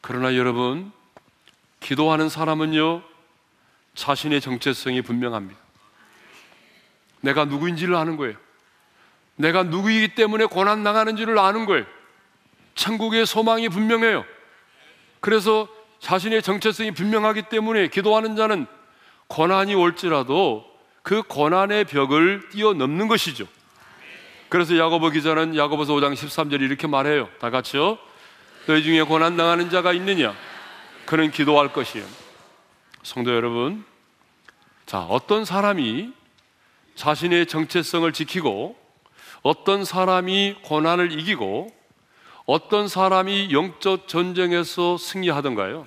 [0.00, 0.92] 그러나 여러분,
[1.80, 3.02] 기도하는 사람은요,
[3.94, 5.67] 자신의 정체성이 분명합니다.
[7.20, 8.36] 내가 누구인지를 아는 거예요.
[9.36, 11.84] 내가 누구이기 때문에 고난 당하는 줄을 아는 거예요.
[12.74, 14.24] 천국의 소망이 분명해요.
[15.20, 15.68] 그래서
[16.00, 18.66] 자신의 정체성이 분명하기 때문에 기도하는 자는
[19.26, 20.64] 고난이 올지라도
[21.02, 23.46] 그 고난의 벽을 뛰어넘는 것이죠.
[24.48, 27.28] 그래서 야고보 기자는 야고보서 5장 13절 이렇게 말해요.
[27.38, 27.98] 다 같이요.
[28.66, 30.34] 너희 중에 고난 당하는 자가 있느냐?
[31.06, 32.06] 그는 기도할 것이에요.
[33.02, 33.84] 성도 여러분,
[34.86, 36.12] 자, 어떤 사람이
[36.98, 38.76] 자신의 정체성을 지키고
[39.42, 41.72] 어떤 사람이 고난을 이기고
[42.44, 45.86] 어떤 사람이 영적 전쟁에서 승리하던가요?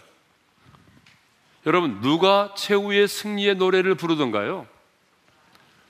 [1.65, 4.65] 여러분, 누가 최후의 승리의 노래를 부르던가요?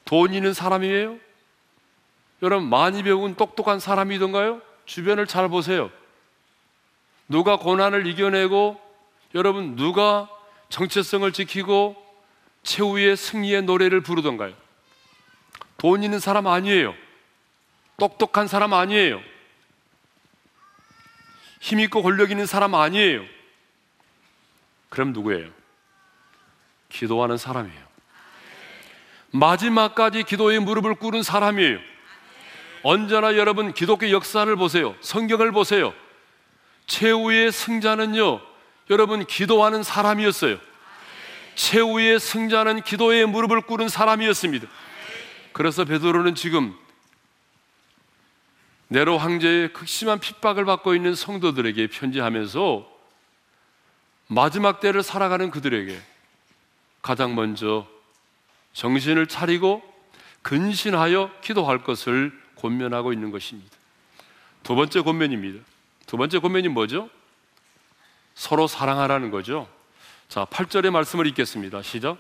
[0.06, 1.18] 돈 있는 사람이에요?
[2.42, 4.60] 여러분, 많이 배운 똑똑한 사람이던가요?
[4.86, 5.92] 주변을 잘 보세요.
[7.28, 8.82] 누가 고난을 이겨내고
[9.36, 10.28] 여러분, 누가
[10.70, 11.96] 정체성을 지키고
[12.64, 14.61] 최후의 승리의 노래를 부르던가요?
[15.82, 16.94] 돈 있는 사람 아니에요.
[17.98, 19.20] 똑똑한 사람 아니에요.
[21.60, 23.24] 힘있고 권력 있는 사람 아니에요.
[24.90, 25.50] 그럼 누구예요?
[26.88, 27.82] 기도하는 사람이에요.
[29.32, 31.80] 마지막까지 기도의 무릎을 꿇은 사람이에요.
[32.84, 34.96] 언제나 여러분 기독교 역사를 보세요.
[35.02, 35.96] 성경을 보세요.
[36.86, 38.40] 최후의 승자는요,
[38.92, 40.60] 여러분 기도하는 사람이었어요.
[41.56, 44.68] 최후의 승자는 기도의 무릎을 꿇은 사람이었습니다.
[45.54, 46.76] 그래서 베드로는 지금
[48.88, 52.90] 네로 황제의 극심한 핍박을 받고 있는 성도들에게 편지하면서
[54.28, 56.00] 마지막 때를 살아가는 그들에게
[57.02, 57.88] 가장 먼저
[58.74, 59.82] 정신을 차리고
[60.42, 63.70] 근신하여 기도할 것을 권면하고 있는 것입니다.
[64.64, 65.64] 두 번째 권면입니다.
[66.06, 67.10] 두 번째 권면이 뭐죠?
[68.36, 69.68] 서로 사랑하라는 거죠.
[70.28, 71.82] 자, 8절의 말씀을 읽겠습니다.
[71.82, 72.18] 시작.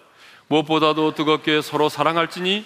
[0.47, 2.65] 무엇보다도 뜨겁게 서로 사랑할지니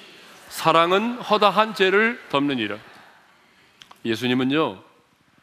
[0.49, 2.77] 사랑은 허다한 죄를 덮느니라.
[4.05, 4.81] 예수님은요,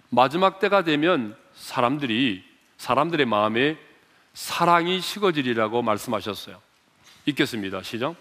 [0.09, 2.45] 마지막 때가 되면 사람들이,
[2.79, 3.77] 사람들의 마음에
[4.35, 6.61] 사랑이 식어지리라고 말씀하셨어요.
[7.27, 7.83] 읽겠습니다.
[7.83, 8.15] 시작.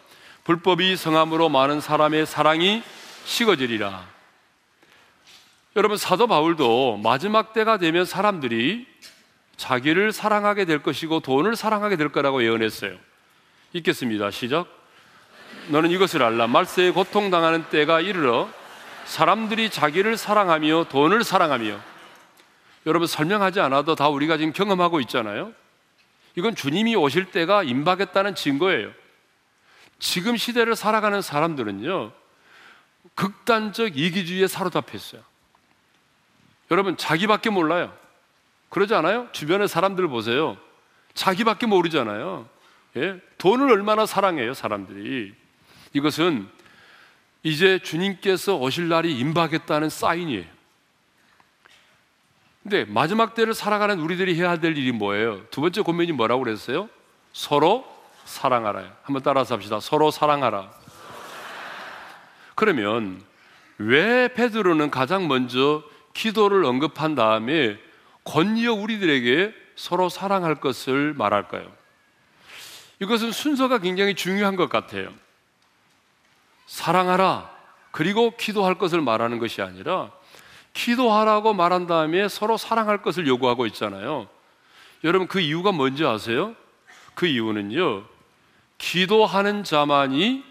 [0.44, 2.84] 불법이 성함으로 많은 사람의 사랑이
[3.26, 4.08] 식어지리라.
[5.76, 8.88] 여러분, 사도 바울도 마지막 때가 되면 사람들이
[9.56, 12.98] 자기를 사랑하게 될 것이고 돈을 사랑하게 될 거라고 예언했어요.
[13.74, 14.32] 읽겠습니다.
[14.32, 14.81] 시작.
[15.70, 16.48] 너는 이것을 알라.
[16.48, 18.50] 말세에 고통당하는 때가 이르러
[19.06, 21.80] 사람들이 자기를 사랑하며 돈을 사랑하며
[22.86, 25.54] 여러분 설명하지 않아도 다 우리가 지금 경험하고 있잖아요.
[26.36, 28.92] 이건 주님이 오실 때가 임박했다는 증거예요.
[30.00, 32.12] 지금 시대를 살아가는 사람들은요,
[33.16, 35.22] 극단적 이기주의에 사로잡혔어요.
[36.72, 37.94] 여러분, 자기밖에 몰라요.
[38.70, 39.28] 그러지 않아요?
[39.32, 40.58] 주변의 사람들 보세요.
[41.14, 42.48] 자기밖에 모르잖아요.
[42.98, 43.20] 예?
[43.38, 45.36] 돈을 얼마나 사랑해요, 사람들이.
[45.94, 46.48] 이것은
[47.44, 50.46] 이제 주님께서 오실 날이 임박했다는 사인이에요.
[52.64, 55.44] 근데 마지막 때를 살아가는 우리들이 해야 될 일이 뭐예요?
[55.50, 56.90] 두 번째 고민이 뭐라고 그랬어요?
[57.34, 57.86] 서로
[58.26, 58.98] 사랑하라.
[59.04, 59.80] 한번 따라서 합시다.
[59.80, 60.72] 서로 사랑하라.
[62.54, 63.22] 그러면
[63.80, 67.80] 왜 베드로는 가장 먼저 기도를 언급한 다음에
[68.24, 71.72] 권리어 우리들에게 서로 사랑할 것을 말할까요?
[73.00, 75.12] 이것은 순서가 굉장히 중요한 것 같아요.
[76.72, 77.52] 사랑하라.
[77.92, 80.10] 그리고 기도할 것을 말하는 것이 아니라
[80.74, 84.30] 기도하라고 말한 다음에 서로 사랑할 것을 요구하고 있잖아요.
[85.04, 86.56] 여러분 그 이유가 뭔지 아세요?
[87.14, 88.06] 그 이유는요.
[88.78, 90.46] 기도하는 자만이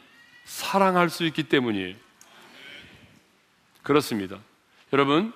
[0.45, 1.97] 사랑할 수 있기 때문이에요.
[3.83, 4.37] 그렇습니다.
[4.93, 5.33] 여러분,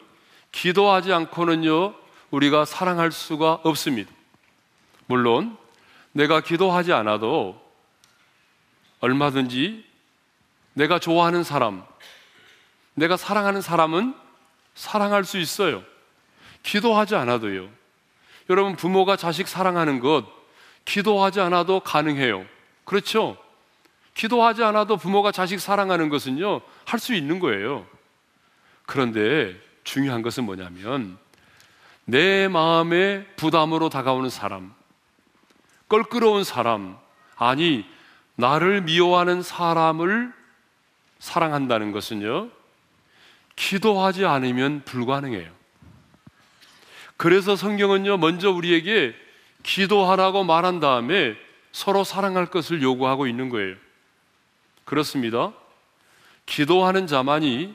[0.53, 1.95] 기도하지 않고는요,
[2.31, 4.13] 우리가 사랑할 수가 없습니다.
[5.07, 5.57] 물론,
[6.13, 7.61] 내가 기도하지 않아도
[9.01, 9.84] 얼마든지
[10.75, 11.85] 내가 좋아하는 사람,
[12.95, 14.15] 내가 사랑하는 사람은
[14.75, 15.83] 사랑할 수 있어요.
[16.63, 17.69] 기도하지 않아도요.
[18.51, 20.27] 여러분, 부모가 자식 사랑하는 것,
[20.85, 22.45] 기도하지 않아도 가능해요.
[22.85, 23.37] 그렇죠?
[24.15, 27.87] 기도하지 않아도 부모가 자식 사랑하는 것은요, 할 수 있는 거예요.
[28.87, 31.19] 그런데 중요한 것은 뭐냐면,
[32.05, 34.75] 내 마음에 부담으로 다가오는 사람,
[35.89, 36.99] 껄끄러운 사람,
[37.37, 37.87] 아니,
[38.37, 40.33] 나를 미워하는 사람을
[41.19, 42.51] 사랑한다는 것은요,
[43.57, 45.51] 기도하지 않으면 불가능해요.
[47.17, 49.15] 그래서 성경은요, 먼저 우리에게
[49.63, 51.37] 기도하라고 말한 다음에
[51.73, 53.77] 서로 사랑할 것을 요구하고 있는 거예요.
[54.85, 55.53] 그렇습니다.
[56.47, 57.75] 기도하는 자만이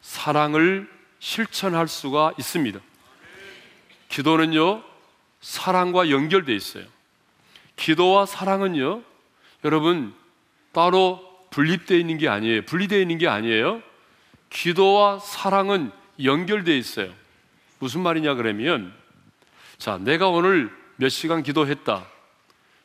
[0.00, 2.80] 사랑을 실천할 수가 있습니다.
[4.08, 4.82] 기도는요,
[5.40, 6.84] 사랑과 연결되어 있어요.
[7.76, 9.02] 기도와 사랑은요,
[9.64, 10.14] 여러분,
[10.72, 12.62] 따로 분립되어 있는 게 아니에요.
[12.62, 13.82] 분리되어 있는 게 아니에요.
[14.50, 17.12] 기도와 사랑은 연결되어 있어요.
[17.78, 18.92] 무슨 말이냐 그러면
[19.78, 22.04] 자, 내가 오늘 몇 시간 기도했다.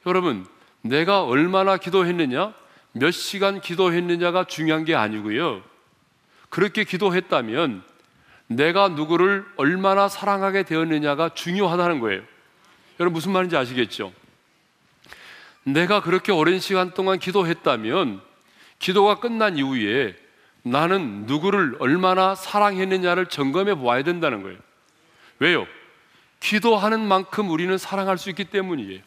[0.06, 0.48] 여러분,
[0.82, 2.54] 내가 얼마나 기도했느냐?
[2.94, 5.62] 몇 시간 기도했느냐가 중요한 게 아니고요.
[6.50, 7.84] 그렇게 기도했다면
[8.48, 12.24] 내가 누구를 얼마나 사랑하게 되었느냐가 중요하다는 거예요.
[13.00, 14.14] 여러분 무슨 말인지 아시겠죠?
[15.64, 18.22] 내가 그렇게 오랜 시간 동안 기도했다면
[18.80, 20.16] 기도가 끝난 이후에
[20.64, 24.58] 나는 누구를 얼마나 사랑했느냐를 점검해 보아야 된다는 거예요.
[25.40, 25.68] 왜요?
[26.40, 29.02] 기도하는 만큼 우리는 사랑할 수 있기 때문이에요.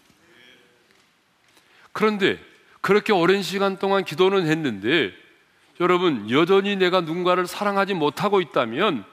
[1.93, 2.39] 그런데
[2.81, 5.13] 그렇게 오랜 시간 동안 기도는 했는데
[5.81, 9.05] 여러분 여전히 내가 누군가를 사랑하지 못하고 있다면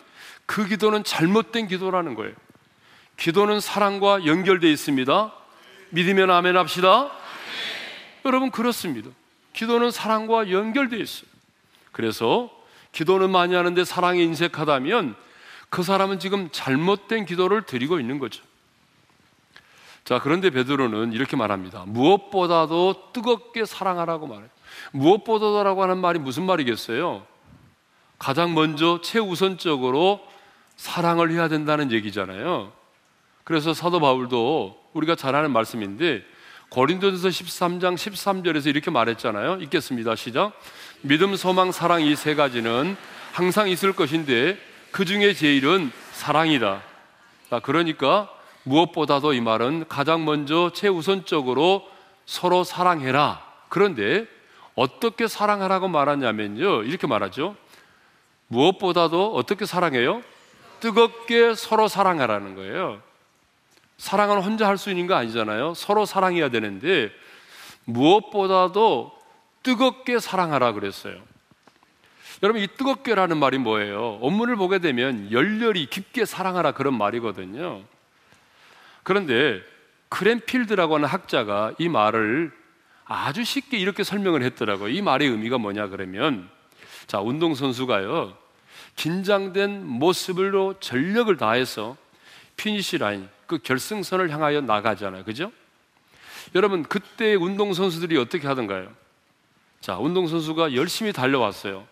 [0.46, 2.34] 그 기도는 잘못된 기도라는 거예요.
[3.17, 5.34] 기도는 사랑과 연결되어 있습니다.
[5.89, 7.12] 믿으면 아멘 합시다.
[8.26, 9.10] 여러분 그렇습니다.
[9.58, 11.28] 기도는 사랑과 연결되어 있어요.
[11.91, 12.52] 그래서
[12.91, 15.15] 기도는 많이 하는데 사랑이 인색하다면
[15.70, 18.43] 그 사람은 지금 잘못된 기도를 드리고 있는 거죠.
[20.06, 21.86] 자, 그런데 베드로는 이렇게 말합니다.
[21.88, 24.48] 무엇보다도 뜨겁게 사랑하라고 말해요.
[24.91, 27.26] 무엇보다도라고 하는 말이 무슨 말이겠어요?
[28.20, 30.26] 가장 먼저 최우선적으로
[30.76, 32.72] 사랑을 해야 된다는 얘기잖아요.
[33.43, 36.24] 그래서 사도 바울도 우리가 잘 아는 말씀인데
[36.69, 39.58] 고린도전서 13장 13절에서 이렇게 말했잖아요.
[39.62, 40.15] 읽겠습니다.
[40.15, 40.51] 시작.
[41.01, 42.97] 믿음, 소망, 사랑 이 세 가지는
[43.32, 44.58] 항상 있을 것인데
[44.91, 46.82] 그 중에 제일은 사랑이다.
[47.49, 48.30] 자, 그러니까
[48.63, 51.88] 무엇보다도 이 말은 가장 먼저 최우선적으로
[52.25, 53.41] 서로 사랑해라.
[53.69, 54.25] 그런데
[54.75, 56.84] 어떻게 사랑하라고 말하냐면요.
[56.84, 57.56] 이렇게 말하죠.
[58.47, 60.21] 무엇보다도 어떻게 사랑해요?
[60.80, 63.01] 뜨겁게 서로 사랑하라는 거예요.
[63.97, 65.73] 사랑은 혼자 할 수 있는 거 아니잖아요.
[65.73, 67.12] 서로 사랑해야 되는데
[67.86, 69.17] 무엇보다도
[69.63, 71.21] 뜨겁게 사랑하라 그랬어요.
[72.43, 74.19] 여러분 이 뜨겁게라는 말이 뭐예요?
[74.21, 77.81] 원문을 보게 되면 열렬히 깊게 사랑하라 그런 말이거든요.
[79.03, 79.62] 그런데
[80.10, 82.51] 크랜필드라고 하는 학자가 이 말을
[83.05, 84.89] 아주 쉽게 이렇게 설명을 했더라고요.
[84.89, 86.49] 이 말의 의미가 뭐냐 그러면
[87.07, 88.38] 자, 운동 선수가요.
[88.95, 91.95] 긴장된 모습으로 전력을 다해서
[92.58, 95.23] finish line, 그 결승선을 향하여 나가잖아요.
[95.23, 95.51] 그죠?
[96.53, 98.93] 여러분 그때 운동 선수들이 어떻게 하던가요?
[99.81, 101.88] 자, 운동 선수가 열심히 달려왔어요.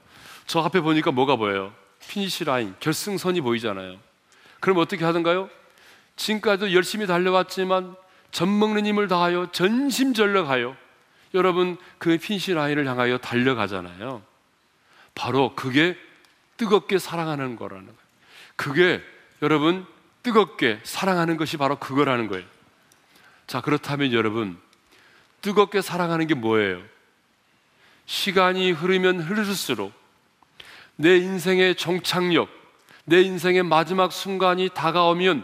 [0.47, 1.73] 저 앞에 보니까 뭐가 보여요?
[2.07, 3.97] finish line, 결승선이 보이잖아요.
[4.59, 5.49] 그럼 어떻게 하던가요?
[6.15, 7.95] 지금까지도 열심히 달려왔지만
[8.31, 10.75] 젖 먹는 힘을 다하여 전심전력하여
[11.33, 14.21] 여러분 그 finish line을 향하여 달려가잖아요.
[15.13, 15.97] 바로 그게
[16.57, 17.99] 뜨겁게 사랑하는 거라는 거예요.
[18.55, 19.01] 그게
[19.41, 19.85] 여러분
[20.25, 22.43] 뜨겁게 사랑하는 것이 바로 그거라는 거예요.
[23.45, 24.57] 자, 그렇다면 여러분
[25.39, 26.81] 뜨겁게 사랑하는 게 뭐예요?
[28.07, 29.93] 시간이 흐르면 흐를수록
[30.95, 32.49] 내 인생의 종착역,
[33.03, 35.43] 내 인생의 마지막 순간이 다가오면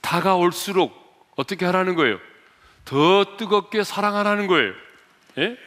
[0.00, 2.18] 다가올수록 어떻게 하라는 거예요?
[2.86, 4.72] 더 뜨겁게 사랑하라는 거예요.
[5.36, 5.58] 예?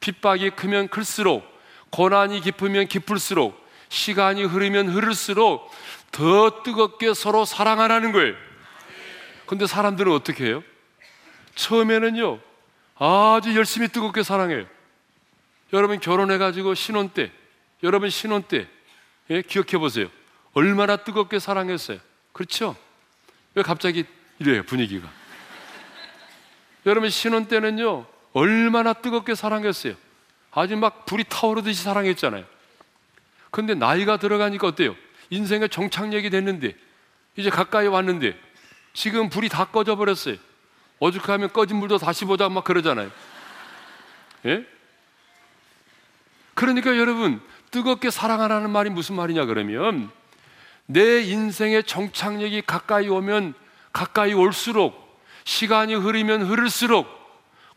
[0.00, 1.42] 핍박이 크면 클수록,
[1.88, 3.65] 고난이 깊으면 깊을수록,
[3.96, 5.70] 시간이 흐르면 흐를수록
[6.12, 8.34] 더 뜨겁게 서로 사랑하라는 거예요.
[9.46, 10.62] 근데 사람들은 어떻게 해요?
[11.54, 12.38] 처음에는요,
[12.98, 14.66] 아주 열심히 뜨겁게 사랑해요.
[15.72, 17.32] 여러분 결혼해가지고 신혼 때,
[17.82, 18.68] 여러분 신혼 때,
[19.30, 19.42] 예?
[19.42, 20.08] 기억해 보세요.
[20.52, 21.98] 얼마나 뜨겁게 사랑했어요.
[22.32, 22.76] 그렇죠?
[23.54, 24.04] 왜 갑자기
[24.38, 25.08] 이래요, 분위기가?
[26.84, 29.94] 여러분 신혼 때는요, 얼마나 뜨겁게 사랑했어요.
[30.52, 32.55] 아주 막 불이 타오르듯이 사랑했잖아요.
[33.56, 34.94] 근데 나이가 들어가니까 어때요?
[35.30, 36.76] 인생의 정착력이 됐는데,
[37.36, 38.38] 이제 가까이 왔는데,
[38.92, 40.36] 지금 불이 다 꺼져 버렸어요.
[40.98, 43.10] 어죽하면 꺼진 물도 다시 보자 막 그러잖아요.
[44.44, 44.66] 예?
[46.52, 47.40] 그러니까 여러분,
[47.70, 50.10] 뜨겁게 사랑하라는 말이 무슨 말이냐 그러면
[50.84, 53.54] 내 인생의 정착력이 가까이 오면
[53.90, 57.08] 가까이 올수록 시간이 흐르면 흐를수록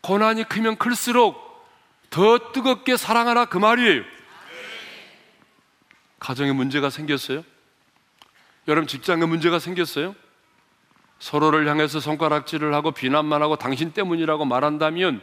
[0.02, 1.40] 고난이 크면 클수록
[2.10, 4.19] 더 뜨겁게 사랑하라 그 말이에요.
[6.20, 7.42] 가정에 문제가 생겼어요?
[8.68, 10.14] 여러분 직장에 문제가 생겼어요?
[11.18, 15.20] 서로를 향해서 손가락질을 하고 비난만 하고 당신 때문이라고 말한다면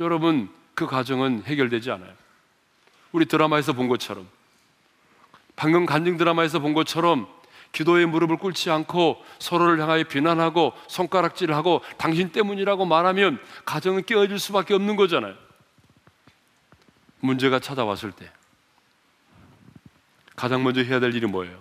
[0.00, 2.12] 여러분 그 가정은 해결되지 않아요.
[3.12, 4.28] 우리 드라마에서 본 것처럼
[5.56, 7.26] 방금 간증 드라마에서 본 것처럼
[7.72, 14.74] 기도의 무릎을 꿇지 않고 서로를 향하여 비난하고 손가락질을 하고 당신 때문이라고 말하면 가정은 깨어질 수밖에
[14.74, 15.34] 없는 거잖아요.
[17.20, 18.30] 문제가 찾아왔을 때
[20.38, 21.58] 가장 먼저 해야 될 일이 뭐예요?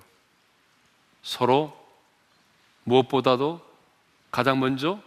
[1.23, 1.75] 서로
[2.83, 3.59] 무엇보다도
[4.29, 5.01] 가장 먼저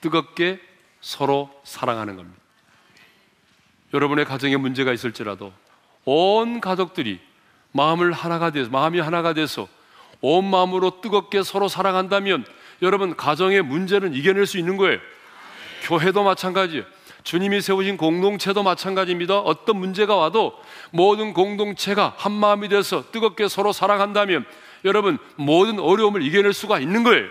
[0.00, 0.60] 뜨겁게
[1.00, 2.40] 서로 사랑하는 겁니다.
[3.92, 5.52] 여러분의 가정에 문제가 있을지라도
[6.04, 7.18] 온 가족들이
[7.72, 9.66] 마음을 하나가 돼서 마음이 하나가 돼서
[10.20, 12.46] 온 마음으로 뜨겁게 서로 사랑한다면
[12.80, 15.00] 여러분 가정의 문제는 이겨낼 수 있는 거예요.
[15.82, 16.84] 교회도 마찬가지예요.
[17.26, 19.40] 주님이 세우신 공동체도 마찬가지입니다.
[19.40, 20.56] 어떤 문제가 와도
[20.92, 24.46] 모든 공동체가 한 마음이 돼서 뜨겁게 서로 사랑한다면
[24.84, 27.26] 여러분 모든 어려움을 이겨낼 수가 있는 거예요.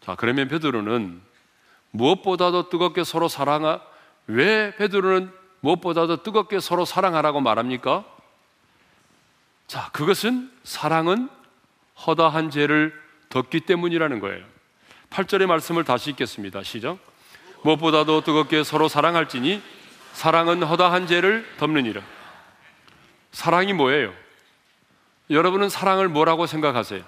[0.00, 1.22] 자, 그러면 베드로는
[1.92, 3.80] 무엇보다도 뜨겁게 서로 사랑하
[4.26, 8.04] 왜 베드로는 무엇보다도 뜨겁게 서로 사랑하라고 말합니까?
[9.68, 11.30] 자, 그것은 사랑은
[12.06, 12.92] 허다한 죄를
[13.30, 14.52] 덮기 때문이라는 거예요.
[15.12, 16.62] 8절의 말씀을 다시 읽겠습니다.
[16.62, 16.98] 시작.
[17.62, 19.62] 무엇보다도 뜨겁게 서로 사랑할지니
[20.14, 22.02] 사랑은 허다한 죄를 덮느니라.
[23.30, 24.12] 사랑이 뭐예요?
[25.30, 27.04] 여러분은 사랑을 뭐라고 생각하세요?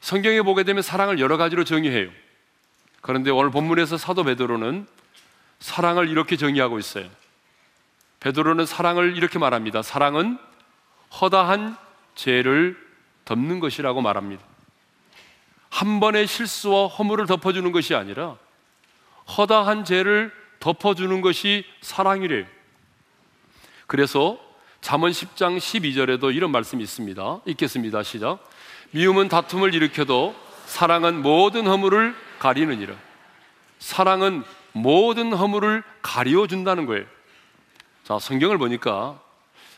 [0.00, 2.10] 성경에 보게 되면 사랑을 여러 가지로 정의해요.
[3.00, 4.86] 그런데 오늘 본문에서 사도 베드로는
[5.60, 7.08] 사랑을 이렇게 정의하고 있어요.
[8.20, 9.82] 베드로는 사랑을 이렇게 말합니다.
[9.82, 10.38] 사랑은
[11.20, 11.76] 허다한
[12.14, 12.76] 죄를
[13.24, 14.49] 덮는 것이라고 말합니다.
[15.70, 18.36] 한 번의 실수와 허물을 덮어주는 것이 아니라
[19.36, 22.44] 허다한 죄를 덮어주는 것이 사랑이래요.
[23.86, 24.38] 그래서
[24.80, 27.40] 잠언 10장 12절에도 이런 말씀이 있습니다.
[27.46, 28.02] 읽겠습니다.
[28.02, 28.38] 시작.
[28.90, 30.34] 미움은 다툼을 일으켜도
[30.66, 32.94] 사랑은 모든 허물을 가리느니라.
[33.78, 37.04] 사랑은 모든 허물을 가리워 준다는 거예요.
[38.04, 39.20] 자, 성경을 보니까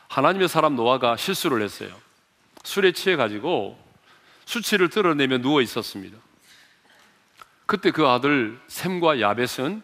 [0.08, 1.90] 하나님의 사람 노아가 실수를 했어요.
[2.64, 3.81] 술에 취해 가지고
[4.44, 6.18] 수치를 드러내며 누워 있었습니다.
[7.66, 9.82] 그때 그 아들 샘과 야벳은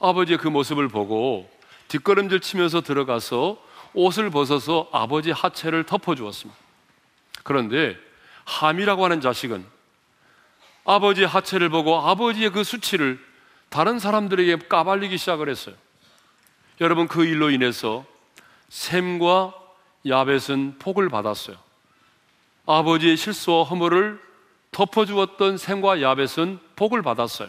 [0.00, 1.50] 아버지의 그 모습을 보고
[1.88, 3.62] 뒷걸음질 치면서 들어가서
[3.94, 6.58] 옷을 벗어서 아버지 하체를 덮어 주었습니다.
[7.44, 7.96] 그런데
[8.44, 9.64] 함이라고 하는 자식은
[10.84, 13.20] 아버지의 하체를 보고 아버지의 그 수치를
[13.68, 15.74] 다른 사람들에게 까발리기 시작을 했어요.
[16.80, 18.04] 여러분 그 일로 인해서
[18.68, 19.54] 샘과
[20.06, 21.56] 야벳은 복을 받았어요.
[22.66, 24.20] 아버지의 실수와 허물을
[24.70, 27.48] 덮어주었던 샘과 야벳은 복을 받았어요.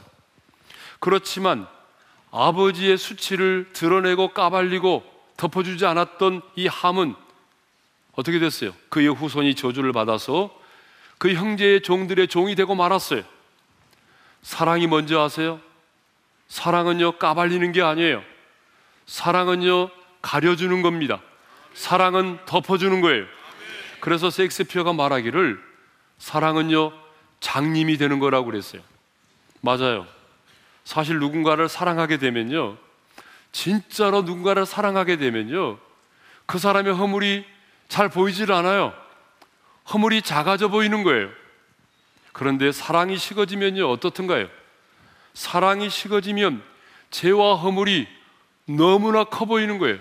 [0.99, 1.68] 그렇지만
[2.32, 5.03] 아버지의 수치를 드러내고 까발리고
[5.38, 7.16] 덮어주지 않았던 이 함은
[8.16, 8.74] 어떻게 됐어요?
[8.89, 10.53] 그의 후손이 저주를 받아서
[11.18, 13.24] 그 형제의 종들의 종이 되고 말았어요.
[14.41, 15.59] 사랑이 뭔지 아세요?
[16.47, 18.22] 사랑은요, 까발리는 게 아니에요.
[19.05, 19.89] 사랑은요,
[20.22, 21.22] 가려주는 겁니다.
[21.74, 23.26] 사랑은 덮어주는 거예요.
[24.04, 25.64] 그래서 섹스피어가 말하기를
[26.18, 26.91] 사랑은요,
[27.39, 28.82] 장님이 되는 거라고 그랬어요.
[29.62, 30.06] 맞아요.
[30.84, 32.76] 사실 누군가를 사랑하게 되면요,
[33.54, 35.78] 진짜로 누군가를 사랑하게 되면요,
[36.45, 37.45] 그 사람의 허물이
[37.88, 38.93] 잘 보이질 않아요.
[39.93, 41.30] 허물이 작아져 보이는 거예요.
[42.34, 44.49] 그런데 사랑이 식어지면요, 어떻든가요?
[45.34, 46.62] 사랑이 식어지면
[47.10, 48.10] 죄와 허물이
[48.66, 49.97] 너무나 커 보이는 거예요.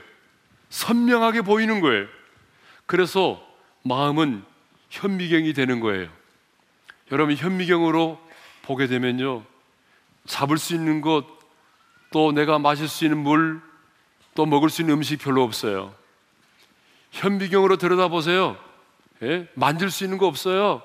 [0.70, 2.09] 선명하게 보이는 거예요.
[2.86, 3.51] 그래서
[3.82, 4.44] 마음은
[4.90, 6.08] 현미경이 되는 거예요.
[7.10, 8.18] 여러분, 현미경으로
[8.62, 9.44] 보게 되면요,
[10.26, 11.26] 잡을 수 있는 것,
[12.10, 13.60] 또 내가 마실 수 있는 물,
[14.34, 15.94] 또 먹을 수 있는 음식 별로 없어요.
[17.10, 18.56] 현미경으로 들여다보세요.
[19.22, 19.48] 예?
[19.54, 20.82] 만질 수 있는 거 없어요.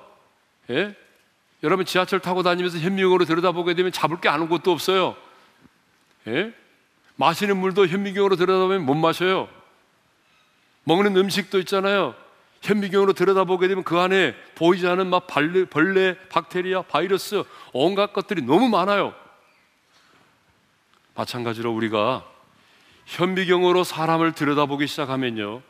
[0.70, 0.96] 예?
[1.64, 5.16] 여러분 지하철 타고 다니면서 현미경으로 들여다보게 되면 잡을 게 아무것도 없어요.
[6.28, 6.54] 예?
[7.16, 9.50] 마시는 물도 현미경으로 들여다보면 못 마셔요.
[10.84, 12.16] 먹는 음식도 있잖아요.
[12.62, 17.44] 현미경으로 들여다보게 되면 그 안에 보이지 않은 막 벌레, 벌레, 박테리아, 바이러스,
[17.74, 19.14] 온갖 것들이 너무 많아요.
[21.16, 22.26] 마찬가지로 우리가
[23.06, 25.62] 현미경으로 사람을 들여다보기 시작하면요.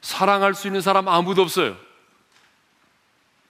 [0.00, 1.76] 사랑할 수 있는 사람 아무도 없어요.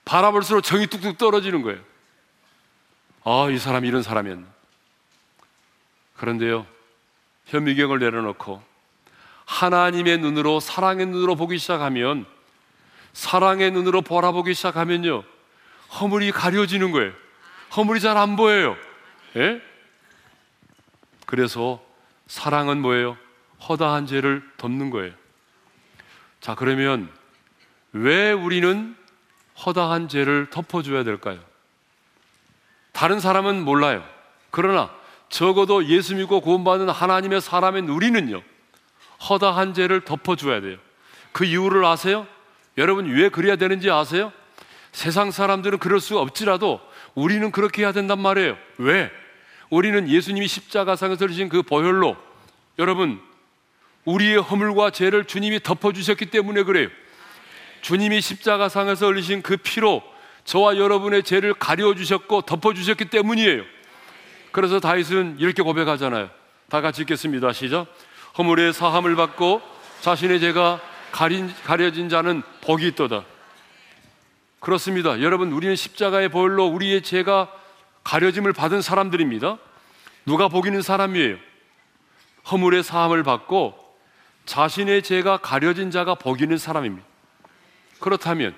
[0.05, 1.79] 바라볼수록 정이 뚝뚝 떨어지는 거예요.
[3.23, 4.47] 아, 이 사람이 이런 사람이었나.
[6.17, 6.65] 그런데요,
[7.45, 8.61] 현미경을 내려놓고
[9.45, 12.25] 하나님의 눈으로, 사랑의 눈으로 보기 시작하면,
[13.13, 15.23] 사랑의 눈으로 바라보기 시작하면요,
[15.99, 17.11] 허물이 가려지는 거예요.
[17.75, 18.75] 허물이 잘 안 보여요.
[19.35, 19.61] 예?
[21.25, 21.83] 그래서
[22.27, 23.17] 사랑은 뭐예요?
[23.67, 25.13] 허다한 죄를 덮는 거예요.
[26.41, 27.11] 자, 그러면
[27.91, 28.95] 왜 우리는
[29.65, 31.39] 허다한 죄를 덮어줘야 될까요?
[32.91, 34.03] 다른 사람은 몰라요.
[34.51, 34.89] 그러나
[35.29, 38.41] 적어도 예수 믿고 구원받는 하나님의 사람인 우리는요,
[39.29, 40.77] 허다한 죄를 덮어줘야 돼요.
[41.31, 42.25] 그 이유를 아세요?
[42.79, 44.31] 여러분 왜 그래야 되는지 아세요?
[44.93, 46.79] 세상 사람들은 그럴 수 없지라도
[47.13, 48.57] 우리는 그렇게 해야 된단 말이에요.
[48.77, 49.11] 왜?
[49.69, 52.15] 우리는 예수님이 십자가상에서 주신 그 보혈로
[52.79, 53.19] 여러분
[54.05, 56.87] 우리의 허물과 죄를 주님이 덮어주셨기 때문에 그래요.
[57.81, 60.01] 주님이 십자가상에서 흘리신 그 피로
[60.45, 63.63] 저와 여러분의 죄를 가려주셨고 덮어주셨기 때문이에요.
[64.51, 66.29] 그래서 다윗은 이렇게 고백하잖아요.
[66.69, 67.51] 다 같이 읽겠습니다.
[67.51, 67.87] 시작.
[68.37, 69.61] 허물의 사함을 받고
[70.01, 70.79] 자신의 죄가
[71.11, 73.23] 가린, 가려진 자는 복이 있도다.
[74.59, 75.21] 그렇습니다.
[75.21, 77.51] 여러분, 우리는 십자가의 보혈로 우리의 죄가
[78.03, 79.57] 가려짐을 받은 사람들입니다.
[80.25, 81.37] 누가 복이는 사람이에요.
[82.51, 83.77] 허물의 사함을 받고
[84.45, 87.05] 자신의 죄가 가려진 자가 복이는 사람입니다.
[87.99, 88.55] 그렇다면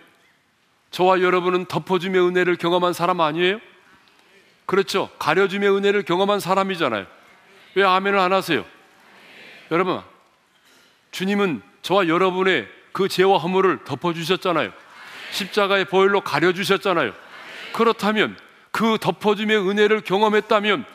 [0.92, 3.60] 저와 여러분은 덮어줌의 은혜를 경험한 사람 아니에요?
[4.66, 5.10] 그렇죠.
[5.20, 7.06] 가려줌의 은혜를 경험한 사람이잖아요.
[7.76, 8.66] 왜 아멘을 안 하세요?
[9.72, 10.02] 여러분,
[11.12, 14.72] 주님은 저와 여러분의 그 죄와 허물을 덮어주셨잖아요.
[15.32, 17.14] 십자가의 보혈로 가려주셨잖아요.
[17.74, 18.38] 그렇다면
[18.72, 20.86] 그 덮어줌의 은혜를 경험했다면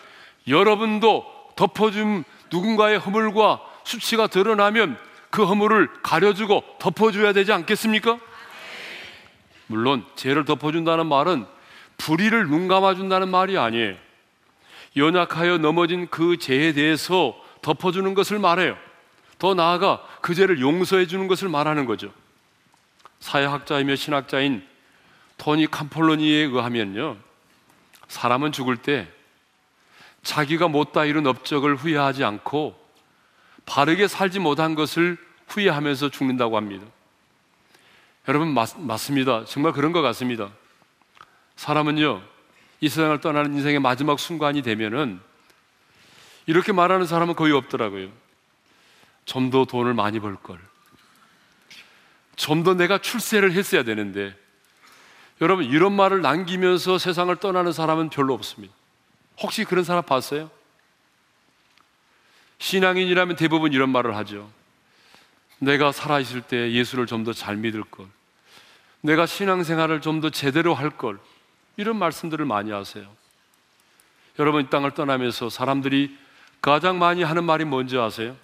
[0.49, 1.27] 여러분도
[1.57, 4.99] 덮어줌 누군가의 허물과 수치가 드러나면
[5.31, 8.19] 그 허물을 가려주고 덮어줘야 되지 않겠습니까?
[9.67, 11.47] 물론 죄를 덮어준다는 말은
[11.99, 13.97] 불의를 눈 감아준다는 말이 아니에요.
[14.97, 18.77] 연약하여 넘어진 그 죄에 대해서 덮어주는 것을 말해요.
[19.39, 22.13] 더 나아가 그 죄를 용서해 주는 것을 말하는 거죠.
[23.21, 24.67] 사회학자이며 신학자인
[25.39, 27.17] 토니 캄폴로니에 의하면요.
[28.09, 29.09] 사람은 죽을 때
[30.23, 32.79] 자기가 못다 이룬 업적을 후회하지 않고
[33.67, 35.19] 바르게 살지 못한 것을
[35.49, 36.87] 후회하면서 죽는다고 합니다.
[38.29, 39.45] 여러분 맞, 맞습니다.
[39.45, 40.51] 정말 그런 것 같습니다.
[41.57, 42.23] 사람은요
[42.81, 45.21] 이 세상을 떠나는 인생의 마지막 순간이 되면은
[46.47, 48.09] 이렇게 말하는 사람은 거의 없더라고요.
[49.27, 50.59] 좀 더 돈을 많이 벌 걸.
[52.37, 54.35] 좀 더 내가 출세를 했어야 되는데
[55.41, 58.75] 여러분 이런 말을 남기면서 세상을 떠나는 사람은 별로 없습니다.
[59.39, 60.51] 혹시 그런 사람 봤어요?
[62.59, 64.51] 신앙인이라면 대부분 이런 말을 하죠.
[65.59, 68.07] 내가 살아있을 때 예수를 좀 더 잘 믿을 걸.
[69.03, 71.19] 내가 신앙생활을 좀 더 제대로 할 걸.
[71.77, 73.07] 이런 말씀들을 많이 하세요.
[74.39, 76.17] 여러분, 이 땅을 떠나면서 사람들이
[76.63, 78.37] 가장 많이 하는 말이 뭔지 아세요?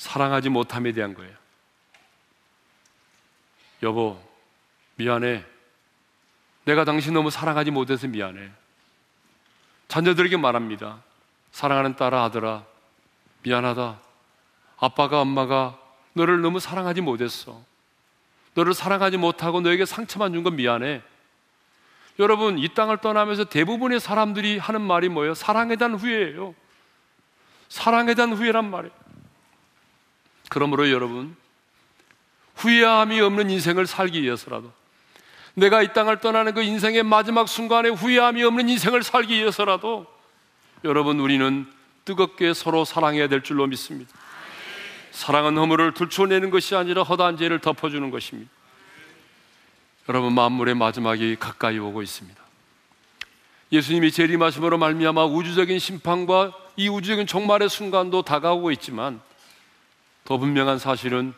[0.00, 1.30] 사랑하지 못함에 대한 거예요.
[3.82, 4.18] 여보,
[4.94, 5.44] 미안해.
[6.64, 8.50] 내가 당신 너무 사랑하지 못해서 미안해.
[9.88, 11.02] 자녀들에게 말합니다.
[11.52, 12.64] 사랑하는 딸아, 아들아,
[13.42, 14.00] 미안하다.
[14.78, 15.78] 아빠가 엄마가
[16.14, 17.60] 너를 너무 사랑하지 못했어.
[18.54, 21.02] 너를 사랑하지 못하고 너에게 상처만 준 건 미안해.
[22.18, 25.34] 여러분, 이 땅을 떠나면서 대부분의 사람들이 하는 말이 뭐예요?
[25.34, 26.54] 사랑에 대한 후회예요.
[27.68, 29.09] 사랑에 대한 후회란 말이에요.
[30.50, 31.34] 그러므로 여러분,
[32.56, 34.70] 후회함이 없는 인생을 살기 위해서라도
[35.54, 40.06] 내가 이 땅을 떠나는 그 인생의 마지막 순간에 후회함이 없는 인생을 살기 위해서라도
[40.84, 41.66] 여러분 우리는
[42.04, 44.12] 뜨겁게 서로 사랑해야 될 줄로 믿습니다.
[45.12, 48.50] 사랑은 허물을 들춰내는 것이 아니라 허다한 죄를 덮어주는 것입니다.
[50.08, 52.40] 여러분 만물의 마지막이 가까이 오고 있습니다.
[53.70, 59.20] 예수님이 재림하심으로 말미암아 우주적인 심판과 이 우주적인 종말의 순간도 다가오고 있지만
[60.30, 61.34] 더 분명한 사실은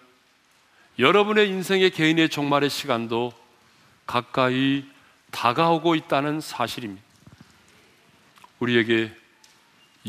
[0.98, 3.32] 여러분의 인생의 개인의 종말의 시간도
[4.06, 4.84] 가까이
[5.30, 7.02] 다가오고 있다는 사실입니다.
[8.58, 9.10] 우리에게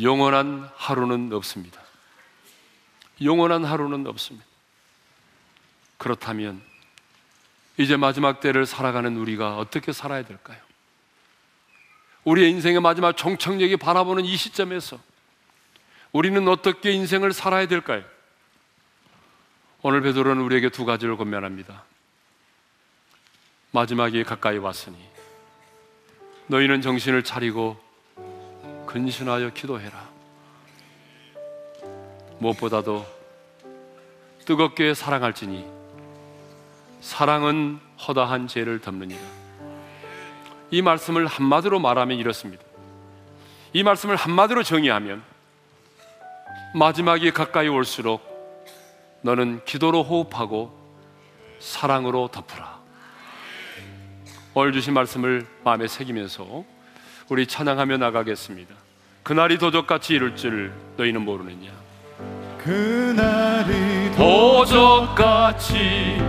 [0.01, 1.79] 영원한 하루는 없습니다.
[3.21, 4.45] 영원한 하루는 없습니다.
[5.97, 6.61] 그렇다면
[7.77, 10.59] 이제 마지막 때를 살아가는 우리가 어떻게 살아야 될까요?
[12.25, 14.99] 우리의 인생의 마지막 종착역이 바라보는 이 시점에서
[16.11, 18.03] 우리는 어떻게 인생을 살아야 될까요?
[19.85, 21.83] 오늘 베드로는 우리에게 두 가지를 권면합니다.
[23.71, 24.95] 마지막이 가까이 왔으니
[26.47, 27.77] 너희는 정신을 차리고
[28.85, 30.09] 근신하여 기도해라.
[32.39, 33.05] 무엇보다도
[34.45, 35.65] 뜨겁게 사랑할지니
[37.01, 39.19] 사랑은 허다한 죄를 덮느니라.
[40.71, 42.63] 이 말씀을 한마디로 말하면 이렇습니다.
[43.73, 45.21] 이 말씀을 한마디로 정의하면
[46.73, 48.32] 마지막이 가까이 올수록
[49.23, 50.71] 너는 기도로 호흡하고
[51.59, 52.79] 사랑으로 덮으라.
[54.53, 56.63] 오늘 주신 말씀을 마음에 새기면서
[57.29, 58.75] 우리 찬양하며 나가겠습니다.
[59.23, 61.71] 그날이 도적같이 이룰 줄 너희는 모르느냐?
[62.57, 66.21] 그날이 도적같이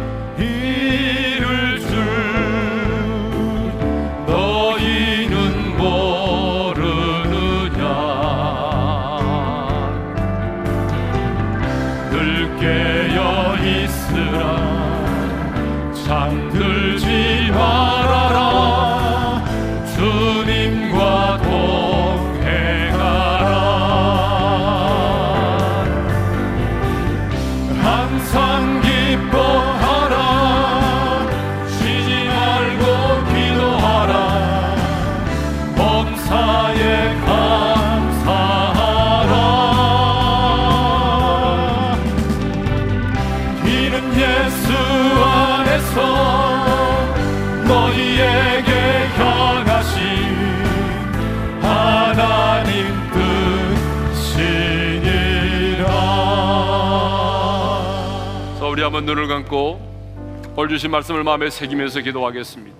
[59.54, 62.76] 감고 오늘 주신 말씀을 마음에 새기면서 기도하겠습니다.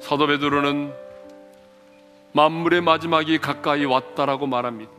[0.00, 0.92] 사도 베드로는
[2.32, 4.90] 만물의 마지막이 가까이 왔다라고 말합니다.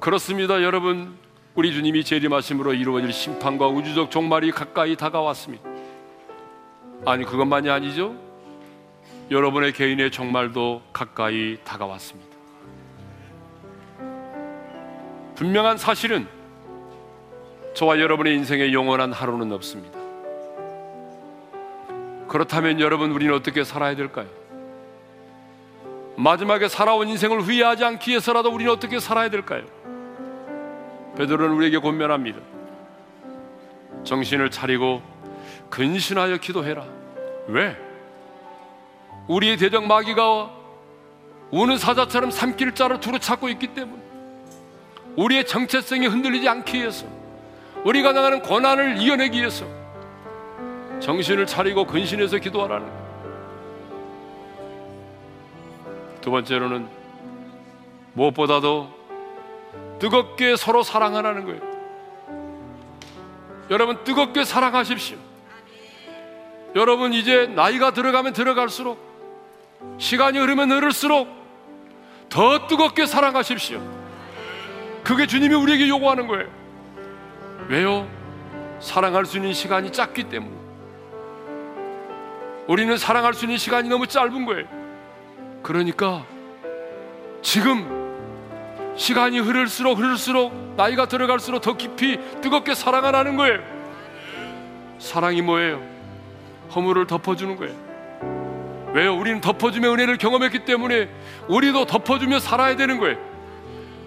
[0.00, 1.16] 그렇습니다, 여러분.
[1.54, 5.68] 우리 주님이 재림하심으로 이루어질 심판과 우주적 종말이 가까이 다가왔습니다.
[7.06, 8.16] 아니 그것만이 아니죠.
[9.30, 12.36] 여러분의 개인의 종말도 가까이 다가왔습니다.
[15.36, 16.37] 분명한 사실은
[17.78, 19.96] 저와 여러분의 인생에 영원한 하루는 없습니다.
[22.26, 24.26] 그렇다면 여러분 우리는 어떻게 살아야 될까요?
[26.16, 29.62] 마지막에 살아온 인생을 후회하지 않기 위해서라도 우리는 어떻게 살아야 될까요?
[31.16, 32.40] 베드로는 우리에게 권면합니다.
[34.02, 35.00] 정신을 차리고
[35.70, 36.84] 근신하여 기도해라.
[37.46, 37.76] 왜?
[39.28, 40.50] 우리의 대적 마귀가
[41.52, 44.02] 우는 사자처럼 삼킬 자를 두루 찾고 있기 때문.
[45.14, 47.17] 우리의 정체성이 흔들리지 않기 위해서,
[47.84, 49.66] 우리가 나가는 고난을 이겨내기 위해서
[51.00, 53.08] 정신을 차리고 근신해서 기도하라는 거예요.
[56.20, 56.88] 두 번째로는
[58.14, 58.90] 무엇보다도
[59.98, 61.60] 뜨겁게 서로 사랑하라는 거예요.
[63.70, 65.16] 여러분 뜨겁게 사랑하십시오.
[66.74, 68.98] 여러분 이제 나이가 들어가면 들어갈수록
[69.98, 71.28] 시간이 흐르면 흐를수록
[72.28, 73.80] 더 뜨겁게 사랑하십시오.
[75.02, 76.57] 그게 주님이 우리에게 요구하는 거예요.
[77.68, 78.08] 왜요?
[78.80, 80.56] 사랑할 수 있는 시간이 짧기 때문에.
[82.66, 84.66] 우리는 사랑할 수 있는 시간이 너무 짧은 거예요.
[85.62, 86.24] 그러니까
[87.42, 87.98] 지금
[88.96, 93.60] 시간이 흐를수록 흐를수록 나이가 들어갈수록 더 깊이 뜨겁게 사랑하라는 거예요.
[94.98, 95.82] 사랑이 뭐예요?
[96.74, 98.92] 허물을 덮어주는 거예요.
[98.92, 99.16] 왜요?
[99.16, 101.08] 우리는 덮어주며 은혜를 경험했기 때문에
[101.48, 103.18] 우리도 덮어주며 살아야 되는 거예요.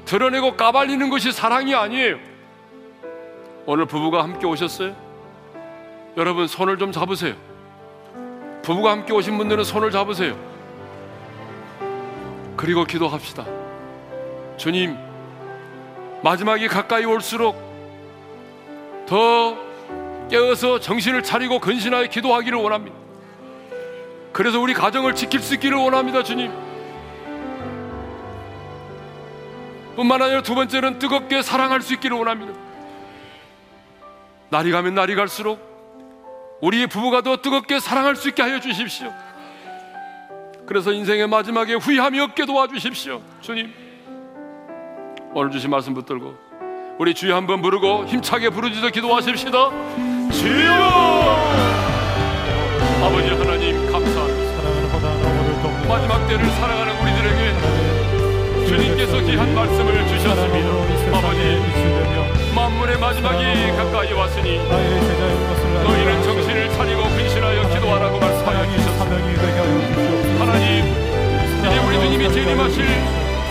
[0.05, 2.30] 드러내고 까발리는 것이 사랑이 아니에요.
[3.73, 4.93] 오늘 부부가 함께 오셨어요?
[6.17, 7.35] 여러분 손을 좀 잡으세요.
[8.63, 10.37] 부부가 함께 오신 분들은 손을 잡으세요.
[12.57, 13.45] 그리고 기도합시다.
[14.57, 14.97] 주님,
[16.21, 17.55] 마지막이 가까이 올수록
[19.07, 19.55] 더
[20.29, 22.97] 깨어서 정신을 차리고 근신하여 기도하기를 원합니다.
[24.33, 26.51] 그래서 우리 가정을 지킬 수 있기를 원합니다, 주님.
[29.95, 32.70] 뿐만 아니라 두 번째는 뜨겁게 사랑할 수 있기를 원합니다.
[34.51, 35.59] 날이 가면 날이 갈수록
[36.61, 39.11] 우리의 부부가 더 뜨겁게 사랑할 수 있게 하여 주십시오.
[40.67, 43.21] 그래서 인생의 마지막에 후회함이 없게 도와주십시오.
[43.39, 43.73] 주님.
[45.33, 46.35] 오늘 주신 말씀 붙들고
[46.99, 49.51] 우리 주여 한번 부르고 힘차게 부르짖어 기도하십시다.
[50.31, 50.73] 주여!
[53.03, 54.51] 아버지 하나님 감사합니다.
[55.87, 61.17] 마지막 때를 살아가는 우리들에게 주님께서 귀한 말씀을 주셨습니다.
[61.17, 62.00] 아버지
[62.71, 64.57] 만물의 마지막이 가까이 왔으니
[65.83, 69.15] 너희는 정신을 차리고 근신하여 기도하라고 말씀하여 주셨습니다.
[70.39, 70.85] 하나님
[71.59, 72.85] 이제 우리 주님이 재림하실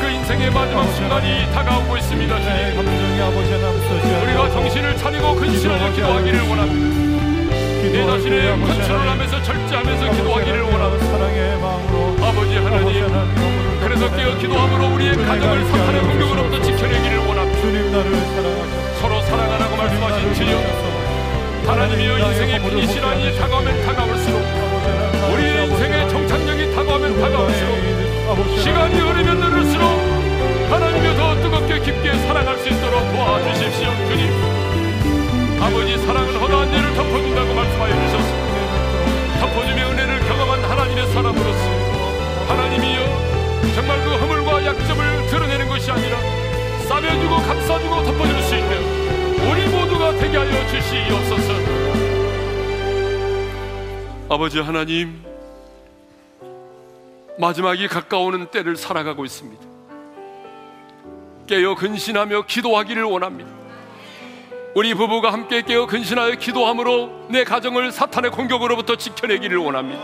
[0.01, 2.41] 그 인생의 마지막 순간이 다가오고 있습니다.
[2.41, 7.11] 주님 우리가 정신을 차리고 근신하여 기도하기를 원합니다.
[7.93, 12.27] 내 자신의 컨트롤 하면서 절제하면서 기도하기를 원합니다.
[12.27, 13.41] 아버지 하나님
[13.81, 18.89] 그래서 깨어 기도함으로 우리의 가정을 사탄의 공격으로부터 지켜내기를 원합니다.
[19.01, 20.59] 서로 사랑하라고 말씀하신 주여
[21.66, 24.42] 하나님이여 인생의 피니시라인이 다가오면 다가올수록
[25.32, 29.84] 우리의 인생의 정착력이 다가오면 다가올수록 시간이 흐르면 흐를수록
[30.70, 35.61] 하나님여 더 뜨겁게 깊게 사랑할 수 있도록 도와주십시오 주님.
[35.62, 39.40] 아버지 사랑은 허다한 죄를 덮어준다고 말씀하여 주셨습니다.
[39.40, 41.59] 덮어주며 은혜를 경험한 하나님의 사람으로서
[42.48, 43.01] 하나님이여
[43.74, 46.18] 정말 그 허물과 약점을 드러내는 것이 아니라
[46.91, 51.53] 싸매주고 감싸주고 덮어줄 수 있는 우리 모두가 되게 하여 주시옵소서
[54.28, 55.22] 아버지 하나님
[57.38, 59.64] 마지막이 가까우는 때를 살아가고 있습니다
[61.47, 63.53] 깨어 근신하며 기도하기를 원합니다
[64.74, 70.01] 우리 부부가 함께 깨어 근신하여 기도함으로 내 가정을 사탄의 공격으로부터 지켜내기를 원합니다.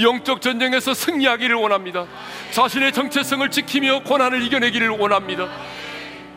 [0.00, 2.06] 영적 전쟁에서 승리하기를 원합니다.
[2.50, 5.48] 자신의 정체성을 지키며 고난을 이겨내기를 원합니다.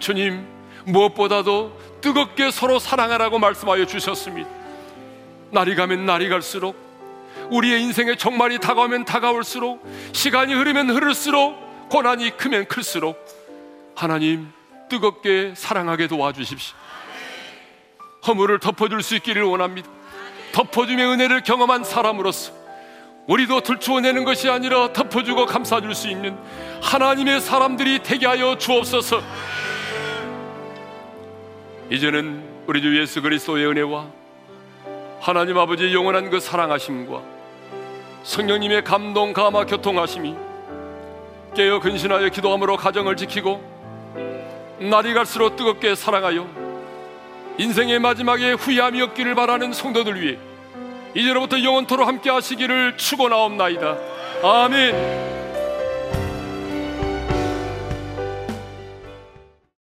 [0.05, 0.45] 주님,
[0.83, 4.47] 무엇보다도 뜨겁게 서로 사랑하라고 말씀하여 주셨습니다.
[5.49, 6.75] 날이 가면 날이 갈수록
[7.49, 9.83] 우리의 인생의 종말이 다가오면 다가올수록
[10.13, 13.17] 시간이 흐르면 흐를수록 고난이 크면 클수록
[13.95, 14.51] 하나님
[14.89, 16.75] 뜨겁게 사랑하게 도와주십시오.
[18.27, 19.89] 허물을 덮어줄 수 있기를 원합니다.
[20.51, 22.53] 덮어주며 은혜를 경험한 사람으로서
[23.25, 26.37] 우리도 들추어내는 것이 아니라 덮어주고 감싸줄 수 있는
[26.83, 29.23] 하나님의 사람들이 되게 하여 주옵소서.
[31.89, 34.07] 이제는 우리 주 예수 그리스도의 은혜와
[35.19, 37.21] 하나님 아버지의 영원한 그 사랑하심과
[38.23, 40.35] 성령님의 감동 감화 교통하심이
[41.55, 43.63] 깨어 근신하여 기도함으로 가정을 지키고
[44.79, 46.47] 날이 갈수록 뜨겁게 사랑하여
[47.57, 50.37] 인생의 마지막에 후회함이 없기를 바라는 성도들 위해
[51.13, 53.97] 이제로부터 영원토로 함께 하시기를 축원하옵나이다.
[54.43, 55.44] 아멘.